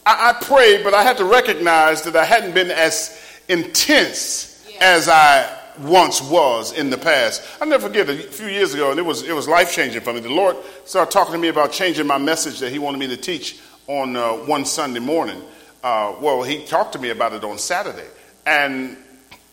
I, 0.04 0.30
I 0.30 0.44
prayed, 0.44 0.82
but 0.82 0.92
I 0.92 1.02
had 1.02 1.16
to 1.18 1.24
recognize 1.24 2.02
that 2.02 2.16
I 2.16 2.24
hadn't 2.24 2.54
been 2.54 2.70
as 2.70 3.16
intense 3.48 4.66
as 4.80 5.08
I 5.08 5.48
once 5.78 6.20
was 6.20 6.72
in 6.72 6.90
the 6.90 6.98
past. 6.98 7.42
I'll 7.60 7.68
never 7.68 7.86
forget 7.86 8.08
a 8.08 8.16
few 8.16 8.48
years 8.48 8.74
ago, 8.74 8.90
and 8.90 8.98
it 8.98 9.04
was, 9.04 9.22
it 9.22 9.32
was 9.32 9.46
life 9.46 9.72
changing 9.72 10.02
for 10.02 10.12
me. 10.12 10.20
The 10.20 10.28
Lord 10.28 10.56
started 10.84 11.12
talking 11.12 11.32
to 11.32 11.38
me 11.38 11.48
about 11.48 11.72
changing 11.72 12.06
my 12.06 12.18
message 12.18 12.58
that 12.58 12.72
He 12.72 12.80
wanted 12.80 12.98
me 12.98 13.06
to 13.08 13.16
teach 13.16 13.60
on 13.86 14.16
uh, 14.16 14.32
one 14.32 14.64
Sunday 14.64 15.00
morning. 15.00 15.40
Uh, 15.84 16.16
well, 16.20 16.42
He 16.42 16.64
talked 16.64 16.92
to 16.94 16.98
me 16.98 17.10
about 17.10 17.32
it 17.32 17.44
on 17.44 17.58
Saturday, 17.58 18.08
and 18.44 18.96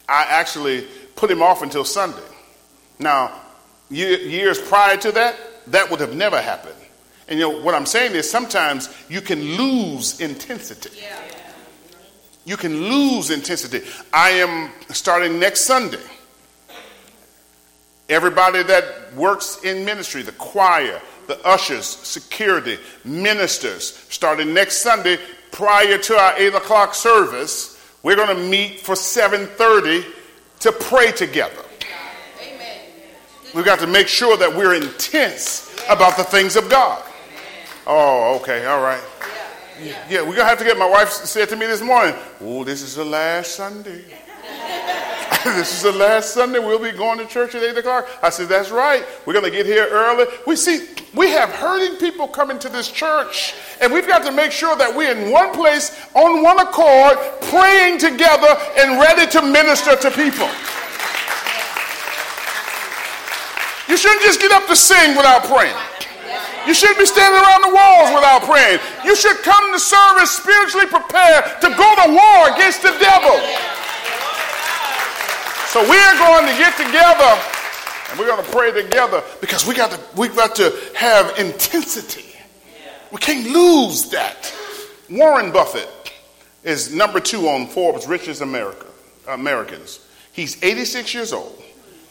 I 0.10 0.26
actually 0.30 0.88
put 1.18 1.30
Him 1.30 1.42
off 1.42 1.62
until 1.62 1.84
Sunday. 1.84 2.24
Now, 3.00 3.34
years 3.90 4.62
prior 4.62 4.98
to 4.98 5.12
that, 5.14 5.36
that 5.68 5.92
would 5.92 6.00
have 6.00 6.16
never 6.16 6.42
happened. 6.42 6.76
And 7.28 7.38
you 7.38 7.52
know 7.52 7.62
what 7.62 7.76
I'm 7.76 7.86
saying 7.86 8.14
is 8.16 8.30
sometimes 8.30 8.94
you 9.10 9.20
can 9.20 9.42
lose 9.58 10.22
intensity. 10.22 10.98
Yeah. 11.02 11.22
You 12.46 12.56
can 12.56 12.74
lose 12.84 13.30
intensity. 13.30 13.82
I 14.14 14.30
am 14.30 14.72
starting 14.90 15.38
next 15.38 15.62
Sunday. 15.62 16.00
Everybody 18.08 18.64
that 18.64 19.14
works 19.16 19.62
in 19.66 19.84
ministry, 19.84 20.22
the 20.22 20.32
choir, 20.32 21.02
the 21.28 21.46
ushers, 21.46 21.86
security, 21.86 22.80
ministers, 23.04 23.98
starting 24.10 24.54
next 24.54 24.78
Sunday 24.78 25.18
prior 25.52 25.98
to 25.98 26.16
our 26.16 26.38
8 26.38 26.56
o'clock 26.56 26.96
service, 26.96 27.78
we're 28.02 28.16
going 28.16 28.34
to 28.34 28.44
meet 28.44 28.80
for 28.80 28.96
7.30 28.96 30.06
to 30.60 30.72
pray 30.72 31.12
together. 31.12 31.64
Amen. 32.42 32.82
We've 33.54 33.66
got 33.66 33.80
to 33.80 33.88
make 33.88 34.08
sure 34.08 34.38
that 34.38 34.54
we're 34.54 34.76
intense 34.76 35.76
about 35.90 36.18
the 36.18 36.24
things 36.24 36.56
of 36.56 36.70
God. 36.70 37.04
Oh, 37.86 38.38
okay, 38.42 38.66
all 38.66 38.82
right. 38.82 39.04
Yeah, 40.10 40.22
we're 40.22 40.36
going 40.36 40.38
to 40.38 40.46
have 40.46 40.58
to 40.60 40.66
get, 40.66 40.78
my 40.78 40.90
wife 40.90 41.10
said 41.10 41.50
to 41.50 41.56
me 41.56 41.68
this 41.68 41.82
morning, 41.82 42.16
oh, 42.42 42.64
this 42.64 42.82
is 42.82 42.96
the 42.96 43.06
last 43.06 43.56
Sunday. 43.56 44.04
this 45.44 45.78
is 45.78 45.84
the 45.84 45.92
last 45.92 46.34
Sunday. 46.34 46.60
We'll 46.60 46.80
be 46.80 46.92
going 46.92 47.18
to 47.20 47.26
church 47.26 47.56
at 47.56 47.64
8 47.64 47.78
o'clock. 47.78 48.08
I 48.22 48.30
said, 48.30 48.50
that's 48.50 48.70
right. 48.70 49.04
We're 49.26 49.34
going 49.34 49.46
to 49.46 49.52
get 49.52 49.66
here 49.66 49.88
early. 49.90 50.26
We 50.46 50.56
see, 50.56 50.88
we 51.14 51.30
have 51.32 51.50
hurting 51.50 51.98
people 51.98 52.28
coming 52.28 52.60
to 52.60 52.70
this 52.70 52.90
church, 52.90 53.54
and 53.82 53.92
we've 53.92 54.08
got 54.08 54.24
to 54.24 54.32
make 54.32 54.52
sure 54.52 54.76
that 54.76 54.94
we're 54.94 55.12
in 55.12 55.32
one 55.32 55.54
place, 55.54 56.08
on 56.14 56.44
one 56.44 56.60
accord, 56.60 57.18
praying 57.50 58.00
together 58.00 58.56
and 58.78 59.00
ready 59.00 59.30
to 59.32 59.42
minister 59.42 59.96
to 59.96 60.12
people. 60.12 60.48
You 63.88 63.96
shouldn't 63.96 64.22
just 64.22 64.42
get 64.42 64.52
up 64.52 64.68
to 64.68 64.76
sing 64.76 65.16
without 65.16 65.46
praying. 65.46 65.76
You 66.68 66.74
shouldn't 66.74 67.00
be 67.00 67.06
standing 67.06 67.40
around 67.40 67.64
the 67.64 67.72
walls 67.72 68.12
without 68.12 68.44
praying. 68.44 68.80
You 69.06 69.16
should 69.16 69.38
come 69.48 69.72
to 69.72 69.80
service 69.80 70.32
spiritually 70.32 70.86
prepared 70.86 71.64
to 71.64 71.70
go 71.72 71.90
to 72.04 72.12
war 72.12 72.52
against 72.52 72.84
the 72.84 72.92
devil. 73.00 73.40
So 75.78 75.88
we're 75.88 76.18
going 76.18 76.48
to 76.48 76.58
get 76.58 76.76
together 76.76 77.40
and 78.10 78.18
we're 78.18 78.26
going 78.26 78.44
to 78.44 78.52
pray 78.52 78.72
together 78.72 79.22
because 79.42 79.68
we 79.68 79.76
got 79.76 79.92
to 79.92 80.00
we 80.20 80.28
got 80.28 80.56
to 80.56 80.76
have 80.96 81.38
intensity. 81.38 82.34
We 83.12 83.20
can't 83.20 83.48
lose 83.52 84.10
that. 84.10 84.52
Warren 85.08 85.52
Buffett 85.52 85.88
is 86.64 86.92
number 86.92 87.20
two 87.20 87.48
on 87.48 87.68
Forbes 87.68 88.08
richest 88.08 88.42
America, 88.42 88.88
Americans. 89.28 90.04
He's 90.34 90.64
86 90.64 91.14
years 91.14 91.32
old, 91.32 91.62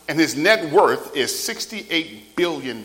and 0.08 0.16
his 0.16 0.36
net 0.36 0.72
worth 0.72 1.16
is 1.16 1.32
$68 1.32 2.36
billion. 2.36 2.84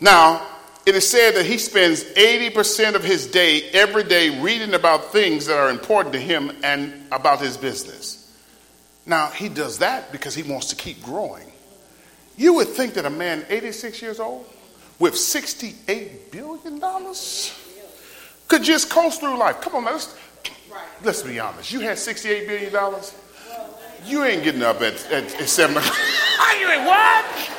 Now, 0.00 0.46
it 0.86 0.94
is 0.94 1.06
said 1.06 1.32
that 1.32 1.44
he 1.44 1.58
spends 1.58 2.02
80% 2.02 2.94
of 2.94 3.04
his 3.04 3.26
day 3.26 3.68
every 3.72 4.04
day 4.04 4.40
reading 4.40 4.72
about 4.72 5.12
things 5.12 5.44
that 5.44 5.58
are 5.58 5.68
important 5.68 6.14
to 6.14 6.18
him 6.20 6.50
and 6.62 6.94
about 7.12 7.42
his 7.42 7.58
business. 7.58 8.23
Now, 9.06 9.28
he 9.28 9.48
does 9.48 9.78
that 9.78 10.12
because 10.12 10.34
he 10.34 10.42
wants 10.42 10.68
to 10.68 10.76
keep 10.76 11.02
growing. 11.02 11.50
You 12.36 12.54
would 12.54 12.68
think 12.68 12.94
that 12.94 13.04
a 13.04 13.10
man 13.10 13.44
86 13.48 14.00
years 14.02 14.18
old 14.18 14.46
with 14.98 15.14
$68 15.14 16.30
billion 16.30 16.80
could 18.48 18.62
just 18.62 18.90
coast 18.90 19.20
through 19.20 19.38
life. 19.38 19.60
Come 19.60 19.76
on, 19.76 19.84
let's, 19.84 20.16
let's 21.02 21.22
be 21.22 21.38
honest. 21.38 21.72
You 21.72 21.80
had 21.80 21.96
$68 21.96 22.46
billion, 22.46 23.02
you 24.06 24.24
ain't 24.24 24.42
getting 24.42 24.62
up 24.62 24.80
at, 24.82 24.94
at, 25.10 25.40
at 25.40 25.48
7 25.48 25.76
o'clock. 25.76 25.96
you 26.60 26.66
what? 26.86 27.50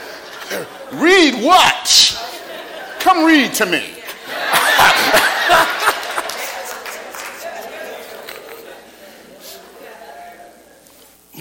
Read 0.93 1.43
what? 1.43 2.21
Come 2.99 3.25
read 3.25 3.53
to 3.55 3.65
me. 3.65 3.95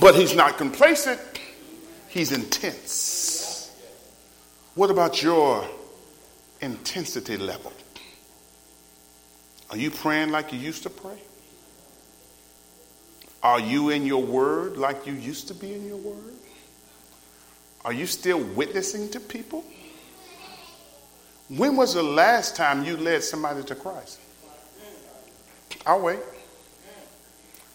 But 0.05 0.15
he's 0.15 0.37
not 0.37 0.59
complacent, 0.59 1.19
he's 2.09 2.31
intense. 2.31 3.73
What 4.75 4.91
about 4.91 5.23
your 5.23 5.67
intensity 6.61 7.39
level? 7.39 7.73
Are 9.71 9.79
you 9.79 9.91
praying 9.91 10.29
like 10.29 10.53
you 10.53 10.59
used 10.59 10.83
to 10.83 10.91
pray? 10.91 11.17
Are 13.43 13.59
you 13.59 13.89
in 13.89 14.05
your 14.05 14.23
word 14.23 14.77
like 14.77 15.07
you 15.07 15.15
used 15.15 15.49
to 15.49 15.55
be 15.55 15.73
in 15.73 15.87
your 15.87 15.97
word? 15.97 16.35
Are 17.87 17.93
you 17.95 18.05
still 18.05 18.41
witnessing 18.43 19.09
to 19.13 19.21
people? 19.21 19.65
When 21.49 21.77
was 21.77 21.95
the 21.95 22.03
last 22.03 22.57
time 22.57 22.85
you 22.85 22.99
led 22.99 23.25
somebody 23.25 23.63
to 23.63 23.75
Christ? 23.75 24.21
I'll 25.87 26.03
wait. 26.03 26.21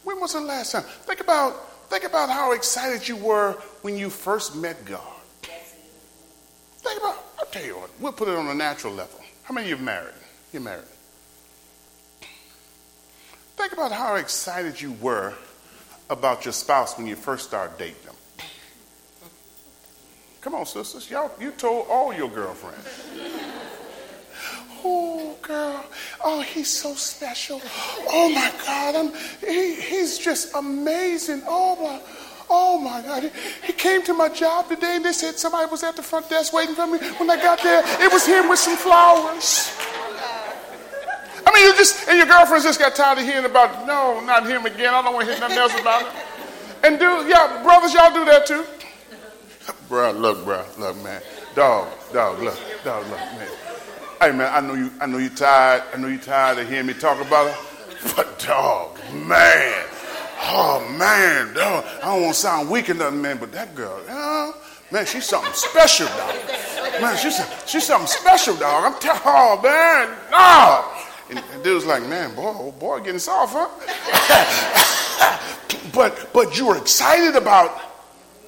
When 0.04 0.20
was 0.20 0.34
the 0.34 0.42
last 0.42 0.74
time? 0.74 0.84
Think 0.84 1.22
about, 1.22 1.56
think 1.90 2.04
about 2.04 2.30
how 2.30 2.52
excited 2.54 3.08
you 3.08 3.16
were 3.16 3.54
when 3.82 3.98
you 3.98 4.10
first 4.10 4.56
met 4.56 4.86
God. 4.86 5.02
Think 5.42 7.00
about, 7.00 7.24
I'll 7.40 7.46
tell 7.48 7.66
you 7.66 7.78
what, 7.78 7.90
we'll 8.00 8.14
put 8.14 8.28
it 8.28 8.36
on 8.36 8.48
a 8.48 8.54
natural 8.54 8.94
level. 8.94 9.20
How 9.44 9.54
many 9.54 9.72
of 9.72 9.80
you 9.80 9.86
married? 9.86 10.14
You're 10.54 10.62
married. 10.62 10.86
Think 13.58 13.74
about 13.74 13.92
how 13.92 14.16
excited 14.16 14.80
you 14.80 14.94
were 14.94 15.34
about 16.10 16.46
your 16.46 16.54
spouse 16.54 16.98
when 16.98 17.08
you 17.08 17.16
first 17.16 17.48
started 17.48 17.78
dating 17.78 18.02
them. 18.06 18.16
Come 20.42 20.56
on, 20.56 20.66
sisters. 20.66 21.10
Y'all, 21.10 21.32
you 21.40 21.52
told 21.52 21.88
all 21.90 22.14
your 22.14 22.30
girlfriends. 22.30 22.88
Oh, 24.84 25.36
girl. 25.42 25.86
Oh, 26.24 26.42
he's 26.42 26.70
so 26.70 26.94
special. 26.94 27.62
Oh, 28.10 28.30
my 28.30 28.52
God. 28.66 28.96
I'm, 28.96 29.14
he, 29.48 29.76
he's 29.76 30.18
just 30.18 30.56
amazing. 30.56 31.44
Oh, 31.48 31.76
my. 31.82 32.02
Oh 32.52 32.80
my 32.80 33.02
God. 33.02 33.32
He 33.64 33.74
came 33.74 34.02
to 34.04 34.14
my 34.14 34.28
job 34.28 34.70
today 34.70 34.96
and 34.96 35.06
they 35.06 35.12
said 35.12 35.38
somebody 35.38 35.70
was 35.70 35.84
at 35.84 35.96
the 35.96 36.02
front 36.02 36.30
desk 36.30 36.52
waiting 36.52 36.74
for 36.74 36.88
me. 36.88 36.98
When 37.18 37.30
I 37.30 37.36
got 37.36 37.62
there, 37.62 37.84
it 38.04 38.12
was 38.12 38.26
him 38.26 38.50
with 38.50 38.58
some 38.58 38.76
flowers. 38.76 39.72
I 41.46 41.54
mean, 41.54 41.66
you 41.66 41.78
just, 41.78 42.08
and 42.08 42.18
your 42.18 42.26
girlfriends 42.26 42.66
just 42.66 42.80
got 42.80 42.96
tired 42.96 43.20
of 43.20 43.24
hearing 43.24 43.46
about, 43.46 43.86
no, 43.86 44.20
not 44.22 44.48
him 44.48 44.66
again. 44.66 44.94
I 44.94 45.02
don't 45.02 45.14
want 45.14 45.28
to 45.28 45.34
hear 45.34 45.42
nothing 45.42 45.58
else 45.58 45.80
about 45.80 46.02
him. 46.02 46.22
And 46.84 47.00
do, 47.00 47.06
yeah, 47.28 47.62
brothers, 47.62 47.94
y'all 47.94 48.14
do 48.14 48.26
that 48.26 48.46
too. 48.48 48.66
bro, 49.88 50.12
look, 50.12 50.44
bro, 50.44 50.64
look, 50.78 50.96
man. 51.04 51.22
Dog, 51.56 51.88
dog, 52.14 52.40
look, 52.40 52.58
dog, 52.84 53.06
look, 53.08 53.20
man. 53.20 53.50
Hey 54.22 54.34
man, 54.34 54.52
I 54.54 54.60
know 54.60 54.74
you 54.74 54.92
I 55.00 55.06
know 55.06 55.18
you 55.18 55.30
tired. 55.30 55.82
I 55.94 55.98
know 55.98 56.10
you 56.10 56.18
tired 56.18 56.58
of 56.58 56.68
hearing 56.68 56.88
me 56.88 56.94
talk 56.94 57.26
about 57.26 57.50
her. 57.50 58.14
But 58.18 58.38
dog, 58.46 58.98
man. 59.14 59.86
Oh 60.42 60.86
man, 61.00 61.54
dog. 61.54 61.86
I 62.04 62.08
don't 62.08 62.24
want 62.24 62.34
to 62.34 62.40
sound 62.42 62.70
weak 62.70 62.90
or 62.90 62.96
nothing, 62.96 63.22
man, 63.22 63.38
but 63.38 63.54
that 63.54 63.74
girl, 63.76 63.98
uh, 64.10 64.52
man, 64.92 65.06
she's 65.06 65.24
something 65.24 65.54
special, 65.54 66.08
dog. 66.08 66.36
Man, 67.02 67.16
she's 67.16 67.40
she's 67.66 67.86
something 67.86 68.08
special, 68.08 68.58
dog. 68.58 68.92
I'm 68.94 69.00
telling 69.00 69.22
oh 69.24 69.62
man, 69.64 70.10
no. 70.32 70.86
And 71.30 71.58
the 71.58 71.64
dude's 71.64 71.86
like, 71.86 72.06
man, 72.06 72.36
boy, 72.36 72.54
oh 72.54 72.74
boy, 72.74 73.00
getting 73.00 73.20
soft, 73.20 73.54
huh? 73.56 73.70
but 75.94 76.30
but 76.34 76.58
you 76.58 76.68
were 76.68 76.78
excited 76.78 77.38
about 77.38 77.80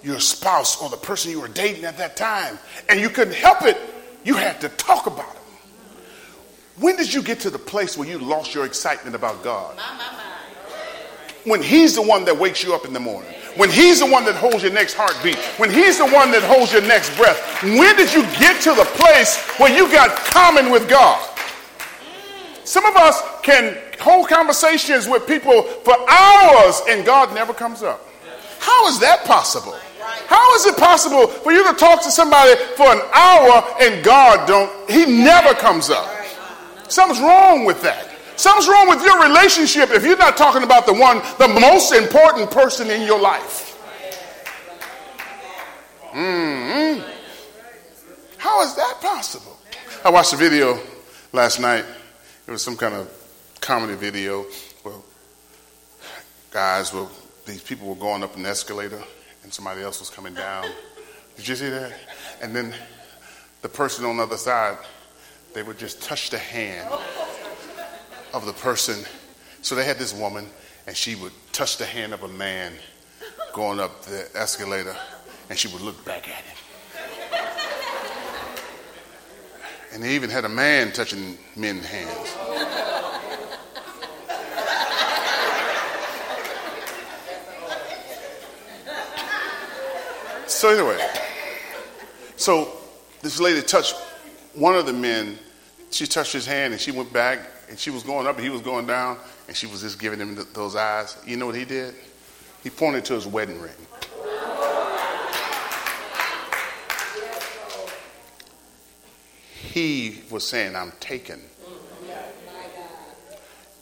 your 0.03 0.19
spouse 0.19 0.81
or 0.81 0.89
the 0.89 0.97
person 0.97 1.31
you 1.31 1.39
were 1.39 1.47
dating 1.47 1.85
at 1.85 1.97
that 1.97 2.17
time, 2.17 2.59
and 2.89 2.99
you 2.99 3.09
couldn't 3.09 3.35
help 3.35 3.61
it. 3.61 3.77
You 4.25 4.35
had 4.35 4.59
to 4.59 4.67
talk 4.67 5.07
about 5.07 5.33
it. 5.33 5.40
When 6.77 6.95
did 6.95 7.13
you 7.13 7.21
get 7.21 7.39
to 7.41 7.49
the 7.49 7.59
place 7.59 7.97
where 7.97 8.07
you 8.07 8.17
lost 8.17 8.55
your 8.55 8.65
excitement 8.65 9.15
about 9.15 9.43
God? 9.43 9.77
When 11.43 11.61
He's 11.61 11.95
the 11.95 12.01
one 12.01 12.25
that 12.25 12.37
wakes 12.37 12.63
you 12.63 12.73
up 12.73 12.85
in 12.85 12.93
the 12.93 12.99
morning. 12.99 13.31
When 13.55 13.69
He's 13.69 13.99
the 13.99 14.05
one 14.07 14.25
that 14.25 14.35
holds 14.35 14.63
your 14.63 14.71
next 14.71 14.93
heartbeat. 14.93 15.37
When 15.57 15.69
He's 15.69 15.97
the 15.97 16.07
one 16.07 16.31
that 16.31 16.43
holds 16.43 16.71
your 16.71 16.81
next 16.83 17.15
breath. 17.17 17.63
When 17.63 17.95
did 17.95 18.13
you 18.13 18.23
get 18.39 18.61
to 18.63 18.73
the 18.73 18.85
place 18.95 19.37
where 19.59 19.75
you 19.75 19.91
got 19.91 20.15
common 20.15 20.71
with 20.71 20.89
God? 20.89 21.27
Some 22.63 22.85
of 22.85 22.95
us 22.95 23.21
can 23.43 23.77
hold 23.99 24.29
conversations 24.29 25.07
with 25.07 25.27
people 25.27 25.63
for 25.63 25.95
hours 26.09 26.81
and 26.87 27.05
God 27.05 27.33
never 27.35 27.53
comes 27.53 27.83
up. 27.83 28.07
How 28.59 28.87
is 28.87 28.99
that 28.99 29.25
possible? 29.25 29.75
How 30.27 30.55
is 30.55 30.65
it 30.65 30.77
possible 30.77 31.27
for 31.27 31.51
you 31.51 31.67
to 31.69 31.77
talk 31.77 32.01
to 32.03 32.11
somebody 32.11 32.55
for 32.77 32.85
an 32.85 33.01
hour 33.13 33.63
and 33.81 34.03
God 34.03 34.47
don't, 34.47 34.89
he 34.89 35.05
never 35.05 35.53
comes 35.53 35.89
up? 35.89 36.20
Something's 36.91 37.21
wrong 37.21 37.63
with 37.63 37.81
that. 37.83 38.09
Something's 38.35 38.67
wrong 38.67 38.89
with 38.89 39.01
your 39.01 39.23
relationship 39.23 39.91
if 39.91 40.03
you're 40.03 40.17
not 40.17 40.35
talking 40.35 40.63
about 40.63 40.85
the 40.85 40.93
one, 40.93 41.19
the 41.39 41.47
most 41.47 41.93
important 41.93 42.51
person 42.51 42.89
in 42.89 43.03
your 43.03 43.19
life. 43.19 43.69
Mm-hmm. 46.11 47.09
How 48.37 48.61
is 48.63 48.75
that 48.75 48.99
possible? 48.99 49.57
I 50.03 50.09
watched 50.09 50.33
a 50.33 50.35
video 50.35 50.79
last 51.31 51.61
night. 51.61 51.85
It 52.45 52.51
was 52.51 52.61
some 52.61 52.75
kind 52.75 52.93
of 52.93 53.09
comedy 53.61 53.93
video 53.93 54.45
Well, 54.83 55.05
guys 56.49 56.91
were, 56.91 57.07
these 57.45 57.63
people 57.63 57.87
were 57.87 57.95
going 57.95 58.21
up 58.21 58.35
an 58.35 58.45
escalator 58.45 59.01
and 59.43 59.53
somebody 59.53 59.81
else 59.81 60.01
was 60.01 60.09
coming 60.09 60.33
down. 60.33 60.65
Did 61.37 61.47
you 61.47 61.55
see 61.55 61.69
that? 61.69 61.93
And 62.41 62.53
then 62.53 62.73
the 63.61 63.69
person 63.69 64.03
on 64.03 64.17
the 64.17 64.23
other 64.23 64.35
side 64.35 64.77
they 65.53 65.63
would 65.63 65.77
just 65.77 66.01
touch 66.01 66.29
the 66.29 66.37
hand 66.37 66.89
of 68.33 68.45
the 68.45 68.53
person. 68.53 69.05
So 69.61 69.75
they 69.75 69.83
had 69.83 69.97
this 69.97 70.13
woman, 70.13 70.47
and 70.87 70.95
she 70.95 71.15
would 71.15 71.33
touch 71.51 71.77
the 71.77 71.85
hand 71.85 72.13
of 72.13 72.23
a 72.23 72.27
man 72.27 72.73
going 73.53 73.79
up 73.79 74.03
the 74.03 74.29
escalator, 74.35 74.95
and 75.49 75.59
she 75.59 75.67
would 75.67 75.81
look 75.81 76.03
back 76.05 76.27
at 76.29 76.43
him. 76.43 76.57
And 79.93 80.01
they 80.01 80.15
even 80.15 80.29
had 80.29 80.45
a 80.45 80.49
man 80.49 80.93
touching 80.93 81.37
men's 81.55 81.85
hands. 81.85 82.29
So, 90.47 90.69
anyway, 90.69 90.97
so 92.35 92.71
this 93.21 93.39
lady 93.39 93.61
touched 93.61 93.95
one 94.53 94.75
of 94.75 94.85
the 94.85 94.93
men, 94.93 95.37
she 95.91 96.05
touched 96.05 96.33
his 96.33 96.45
hand 96.45 96.73
and 96.73 96.81
she 96.81 96.91
went 96.91 97.11
back 97.11 97.39
and 97.69 97.77
she 97.77 97.89
was 97.89 98.03
going 98.03 98.27
up 98.27 98.35
and 98.35 98.43
he 98.43 98.49
was 98.49 98.61
going 98.61 98.85
down 98.85 99.17
and 99.47 99.55
she 99.55 99.67
was 99.67 99.81
just 99.81 99.99
giving 99.99 100.19
him 100.19 100.35
th- 100.35 100.47
those 100.53 100.75
eyes. 100.75 101.17
You 101.25 101.37
know 101.37 101.45
what 101.45 101.55
he 101.55 101.65
did? 101.65 101.95
He 102.63 102.69
pointed 102.69 103.05
to 103.05 103.13
his 103.13 103.27
wedding 103.27 103.61
ring. 103.61 103.71
He 109.53 110.21
was 110.29 110.45
saying, 110.45 110.75
I'm 110.75 110.91
taken. 110.99 111.41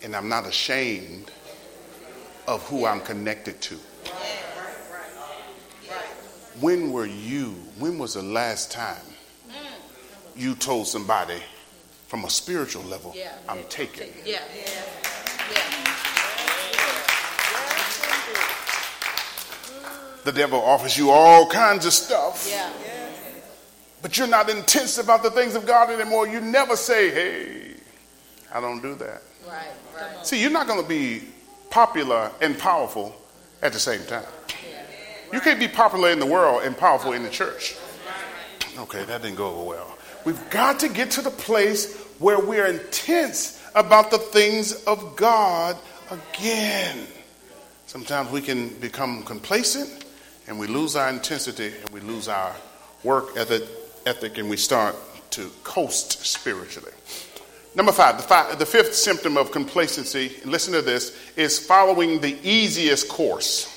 And 0.03 0.15
I'm 0.15 0.29
not 0.29 0.47
ashamed 0.47 1.31
of 2.47 2.63
who 2.67 2.85
I'm 2.85 3.01
connected 3.01 3.59
to. 3.61 3.75
When 6.59 6.91
were 6.91 7.05
you, 7.05 7.55
when 7.79 7.97
was 7.97 8.13
the 8.13 8.21
last 8.21 8.71
time 8.71 8.97
you 10.39 10.55
told 10.55 10.87
somebody 10.87 11.41
from 12.07 12.23
a 12.23 12.29
spiritual 12.29 12.83
level, 12.83 13.13
yeah. 13.15 13.33
I'm 13.47 13.63
taken. 13.65 14.07
Yeah. 14.25 14.39
yeah. 14.55 14.83
The 20.23 20.31
devil 20.31 20.59
offers 20.59 20.97
you 20.97 21.11
all 21.11 21.47
kinds 21.47 21.85
of 21.85 21.93
stuff. 21.93 22.47
Yeah. 22.49 22.69
But 24.01 24.17
you're 24.17 24.27
not 24.27 24.49
intense 24.49 24.97
about 24.97 25.23
the 25.23 25.31
things 25.31 25.55
of 25.55 25.65
God 25.65 25.89
anymore. 25.89 26.27
You 26.27 26.39
never 26.39 26.75
say, 26.75 27.09
hey, 27.09 27.73
I 28.53 28.61
don't 28.61 28.81
do 28.81 28.95
that. 28.95 29.21
Right, 29.47 29.67
right. 29.95 30.25
See, 30.25 30.41
you're 30.41 30.51
not 30.51 30.67
going 30.67 30.81
to 30.81 30.87
be 30.87 31.23
popular 31.69 32.31
and 32.41 32.57
powerful 32.57 33.15
at 33.61 33.73
the 33.73 33.79
same 33.79 34.05
time. 34.05 34.25
You 35.33 35.41
can't 35.41 35.59
be 35.59 35.67
popular 35.67 36.09
in 36.09 36.19
the 36.19 36.25
world 36.25 36.63
and 36.63 36.77
powerful 36.77 37.13
in 37.13 37.23
the 37.23 37.29
church. 37.29 37.75
Okay, 38.77 39.03
that 39.03 39.21
didn't 39.21 39.37
go 39.37 39.63
well. 39.63 39.97
We've 40.25 40.49
got 40.49 40.79
to 40.81 40.89
get 40.89 41.11
to 41.11 41.21
the 41.21 41.31
place 41.31 41.95
where 42.19 42.39
we're 42.39 42.67
intense 42.67 43.61
about 43.75 44.11
the 44.11 44.17
things 44.17 44.83
of 44.83 45.15
God 45.15 45.77
again. 46.11 47.07
Sometimes 47.85 48.29
we 48.31 48.41
can 48.41 48.69
become 48.79 49.23
complacent 49.23 50.05
and 50.47 50.59
we 50.59 50.67
lose 50.67 50.95
our 50.95 51.09
intensity 51.09 51.71
and 51.79 51.89
we 51.89 52.01
lose 52.01 52.27
our 52.27 52.55
work 53.03 53.37
ethic, 53.37 53.63
ethic 54.05 54.37
and 54.37 54.49
we 54.49 54.57
start 54.57 54.95
to 55.31 55.49
coast 55.63 56.25
spiritually. 56.25 56.91
Number 57.75 57.91
five 57.91 58.17
the, 58.17 58.23
five, 58.23 58.59
the 58.59 58.65
fifth 58.65 58.95
symptom 58.95 59.37
of 59.37 59.51
complacency, 59.51 60.35
listen 60.43 60.73
to 60.73 60.81
this, 60.81 61.17
is 61.35 61.59
following 61.59 62.19
the 62.19 62.37
easiest 62.43 63.07
course. 63.07 63.75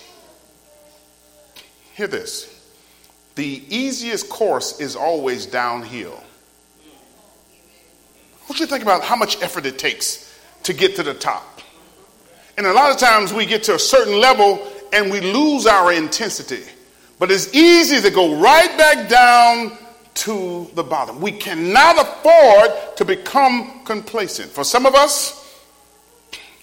Hear 1.95 2.07
this. 2.07 2.49
The 3.35 3.63
easiest 3.69 4.29
course 4.29 4.81
is 4.81 4.97
always 4.97 5.47
downhill. 5.47 6.23
What 8.47 8.59
you 8.61 8.67
think 8.67 8.83
about 8.83 9.05
how 9.05 9.17
much 9.17 9.41
effort 9.43 9.67
it 9.67 9.79
takes 9.79 10.39
to 10.65 10.73
get 10.73 10.97
to 10.97 11.03
the 11.03 11.15
top? 11.15 11.61
And 12.57 12.67
a 12.67 12.73
lot 12.73 12.91
of 12.91 12.99
times 12.99 13.33
we 13.33 13.47
get 13.47 13.63
to 13.65 13.75
a 13.75 13.79
certain 13.79 14.21
level 14.21 14.67
and 14.93 15.11
we 15.11 15.21
lose 15.21 15.67
our 15.67 15.93
intensity. 15.93 16.63
But 17.19 17.31
it's 17.31 17.55
easy 17.55 18.01
to 18.01 18.11
go 18.11 18.37
right 18.41 18.77
back 18.77 19.09
down 19.09 19.79
to 20.15 20.71
the 20.75 20.83
bottom. 20.83 21.21
We 21.21 21.33
cannot 21.33 21.99
afford 21.99 22.97
to 22.97 23.05
become 23.05 23.85
complacent. 23.85 24.51
For 24.51 24.65
some 24.65 24.87
of 24.87 24.95
us, 24.95 25.39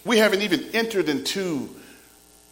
we 0.06 0.18
haven't 0.18 0.42
even 0.42 0.70
entered 0.74 1.10
into 1.10 1.70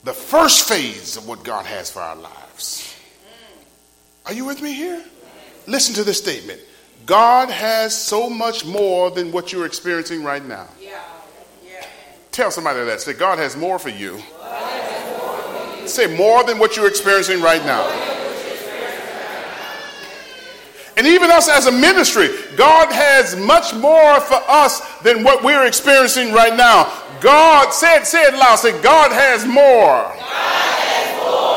the 0.04 0.14
first 0.14 0.68
phase 0.68 1.18
of 1.18 1.28
what 1.28 1.44
God 1.44 1.66
has 1.66 1.92
for 1.92 2.00
our 2.00 2.16
lives. 2.16 2.96
Are 4.26 4.34
you 4.34 4.46
with 4.46 4.62
me 4.62 4.74
here? 4.74 5.04
Listen 5.68 5.94
to 5.96 6.04
this 6.04 6.18
statement 6.18 6.62
God 7.08 7.50
has 7.50 7.96
so 7.96 8.30
much 8.30 8.66
more 8.66 9.10
than 9.10 9.32
what 9.32 9.54
you're 9.54 9.66
experiencing 9.66 10.24
right 10.26 10.46
now. 10.46 10.68
Yeah. 10.80 11.02
Yeah. 11.66 11.88
Tell 12.32 12.52
somebody 12.52 12.84
that. 12.84 13.00
Say, 13.00 13.14
God 13.14 13.40
has 13.40 13.56
more 13.56 13.80
for 13.80 13.88
you. 13.88 14.12
More 14.12 14.22
for 14.22 15.82
you. 15.82 15.88
Say, 15.88 16.18
more 16.18 16.44
than 16.44 16.60
what 16.60 16.76
you're 16.76 16.88
experiencing 16.88 17.42
right 17.42 17.66
now. 17.66 17.88
And 20.98 21.08
even 21.08 21.32
us 21.32 21.48
as 21.48 21.68
a 21.68 21.72
ministry, 21.72 22.28
God 22.58 22.92
has 22.92 23.38
much 23.38 23.74
more 23.74 24.20
for 24.20 24.42
us 24.50 24.82
than 25.04 25.24
what 25.24 25.44
we're 25.44 25.66
experiencing 25.66 26.34
right 26.34 26.58
now. 26.58 26.92
God, 27.22 27.72
said, 27.72 28.04
say 28.04 28.24
it 28.24 28.34
loud, 28.34 28.58
say, 28.58 28.82
God 28.82 29.14
has 29.14 29.46
more. 29.46 29.54
God 29.54 30.14
has 30.20 31.22
more. 31.24 31.48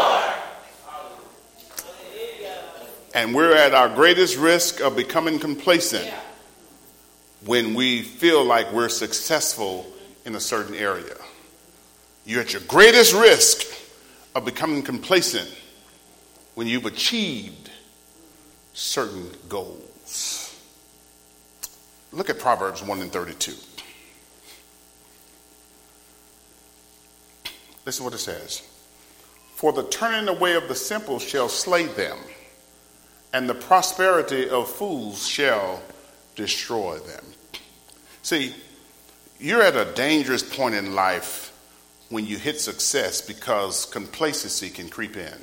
And 3.14 3.34
we're 3.34 3.54
at 3.54 3.74
our 3.74 3.88
greatest 3.88 4.36
risk 4.36 4.80
of 4.80 4.96
becoming 4.96 5.38
complacent 5.38 6.06
yeah. 6.06 6.20
when 7.44 7.74
we 7.74 8.02
feel 8.02 8.44
like 8.44 8.72
we're 8.72 8.88
successful 8.88 9.86
in 10.24 10.36
a 10.36 10.40
certain 10.40 10.76
area. 10.76 11.16
You're 12.24 12.42
at 12.42 12.52
your 12.52 12.62
greatest 12.62 13.12
risk 13.12 13.66
of 14.34 14.44
becoming 14.44 14.82
complacent 14.82 15.52
when 16.54 16.66
you've 16.66 16.86
achieved 16.86 17.70
certain 18.72 19.30
goals. 19.48 20.56
Look 22.12 22.30
at 22.30 22.38
Proverbs 22.38 22.82
1 22.82 23.00
and 23.00 23.12
32. 23.12 23.54
Listen 27.86 28.00
to 28.00 28.04
what 28.04 28.14
it 28.14 28.18
says. 28.18 28.62
For 29.54 29.72
the 29.72 29.84
turning 29.84 30.28
away 30.28 30.54
of 30.54 30.68
the 30.68 30.74
simple 30.74 31.18
shall 31.18 31.48
slay 31.48 31.86
them, 31.86 32.18
and 33.32 33.48
the 33.48 33.54
prosperity 33.54 34.48
of 34.48 34.68
fools 34.68 35.26
shall 35.26 35.82
destroy 36.36 36.98
them. 36.98 37.24
See, 38.22 38.54
you're 39.38 39.62
at 39.62 39.76
a 39.76 39.92
dangerous 39.94 40.42
point 40.42 40.74
in 40.74 40.94
life 40.94 41.46
when 42.08 42.26
you 42.26 42.36
hit 42.36 42.60
success 42.60 43.20
because 43.20 43.86
complacency 43.86 44.68
can 44.68 44.88
creep 44.88 45.16
in 45.16 45.38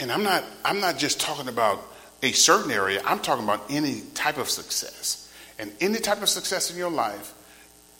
and 0.00 0.10
I'm 0.10 0.22
not 0.22 0.44
I'm 0.64 0.80
not 0.80 0.98
just 0.98 1.20
talking 1.20 1.48
about 1.48 1.82
a 2.22 2.32
certain 2.32 2.70
area, 2.70 3.00
I'm 3.04 3.18
talking 3.20 3.44
about 3.44 3.64
any 3.70 4.02
type 4.14 4.38
of 4.38 4.48
success. 4.48 5.18
And 5.58 5.72
any 5.80 5.98
type 5.98 6.22
of 6.22 6.28
success 6.28 6.70
in 6.70 6.76
your 6.76 6.90
life, 6.90 7.34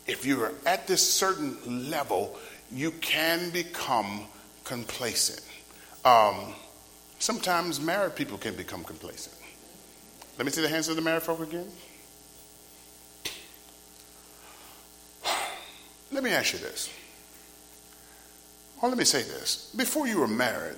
if 0.07 0.24
you 0.24 0.42
are 0.42 0.52
at 0.66 0.87
this 0.87 1.09
certain 1.09 1.90
level, 1.90 2.37
you 2.72 2.90
can 2.92 3.50
become 3.50 4.24
complacent. 4.64 5.40
Um, 6.05 6.55
sometimes 7.23 7.81
married 7.81 8.17
people 8.17 8.37
can 8.37 8.57
become 8.57 8.83
complacent. 8.83 9.37
Let 10.39 10.45
me 10.45 10.51
see 10.51 10.61
the 10.61 10.69
hands 10.69 10.89
of 10.89 10.97
the 10.97 11.03
married 11.03 11.23
folk 11.23 11.39
again. 11.39 11.69
Let 16.11 16.25
me 16.25 16.31
ask 16.31 16.53
you 16.53 16.59
this. 16.59 16.91
Or 18.83 18.89
let 18.89 18.99
me 18.99 19.05
say 19.05 19.23
this. 19.23 19.73
Before 19.77 20.09
you 20.09 20.19
were 20.19 20.27
married, 20.27 20.75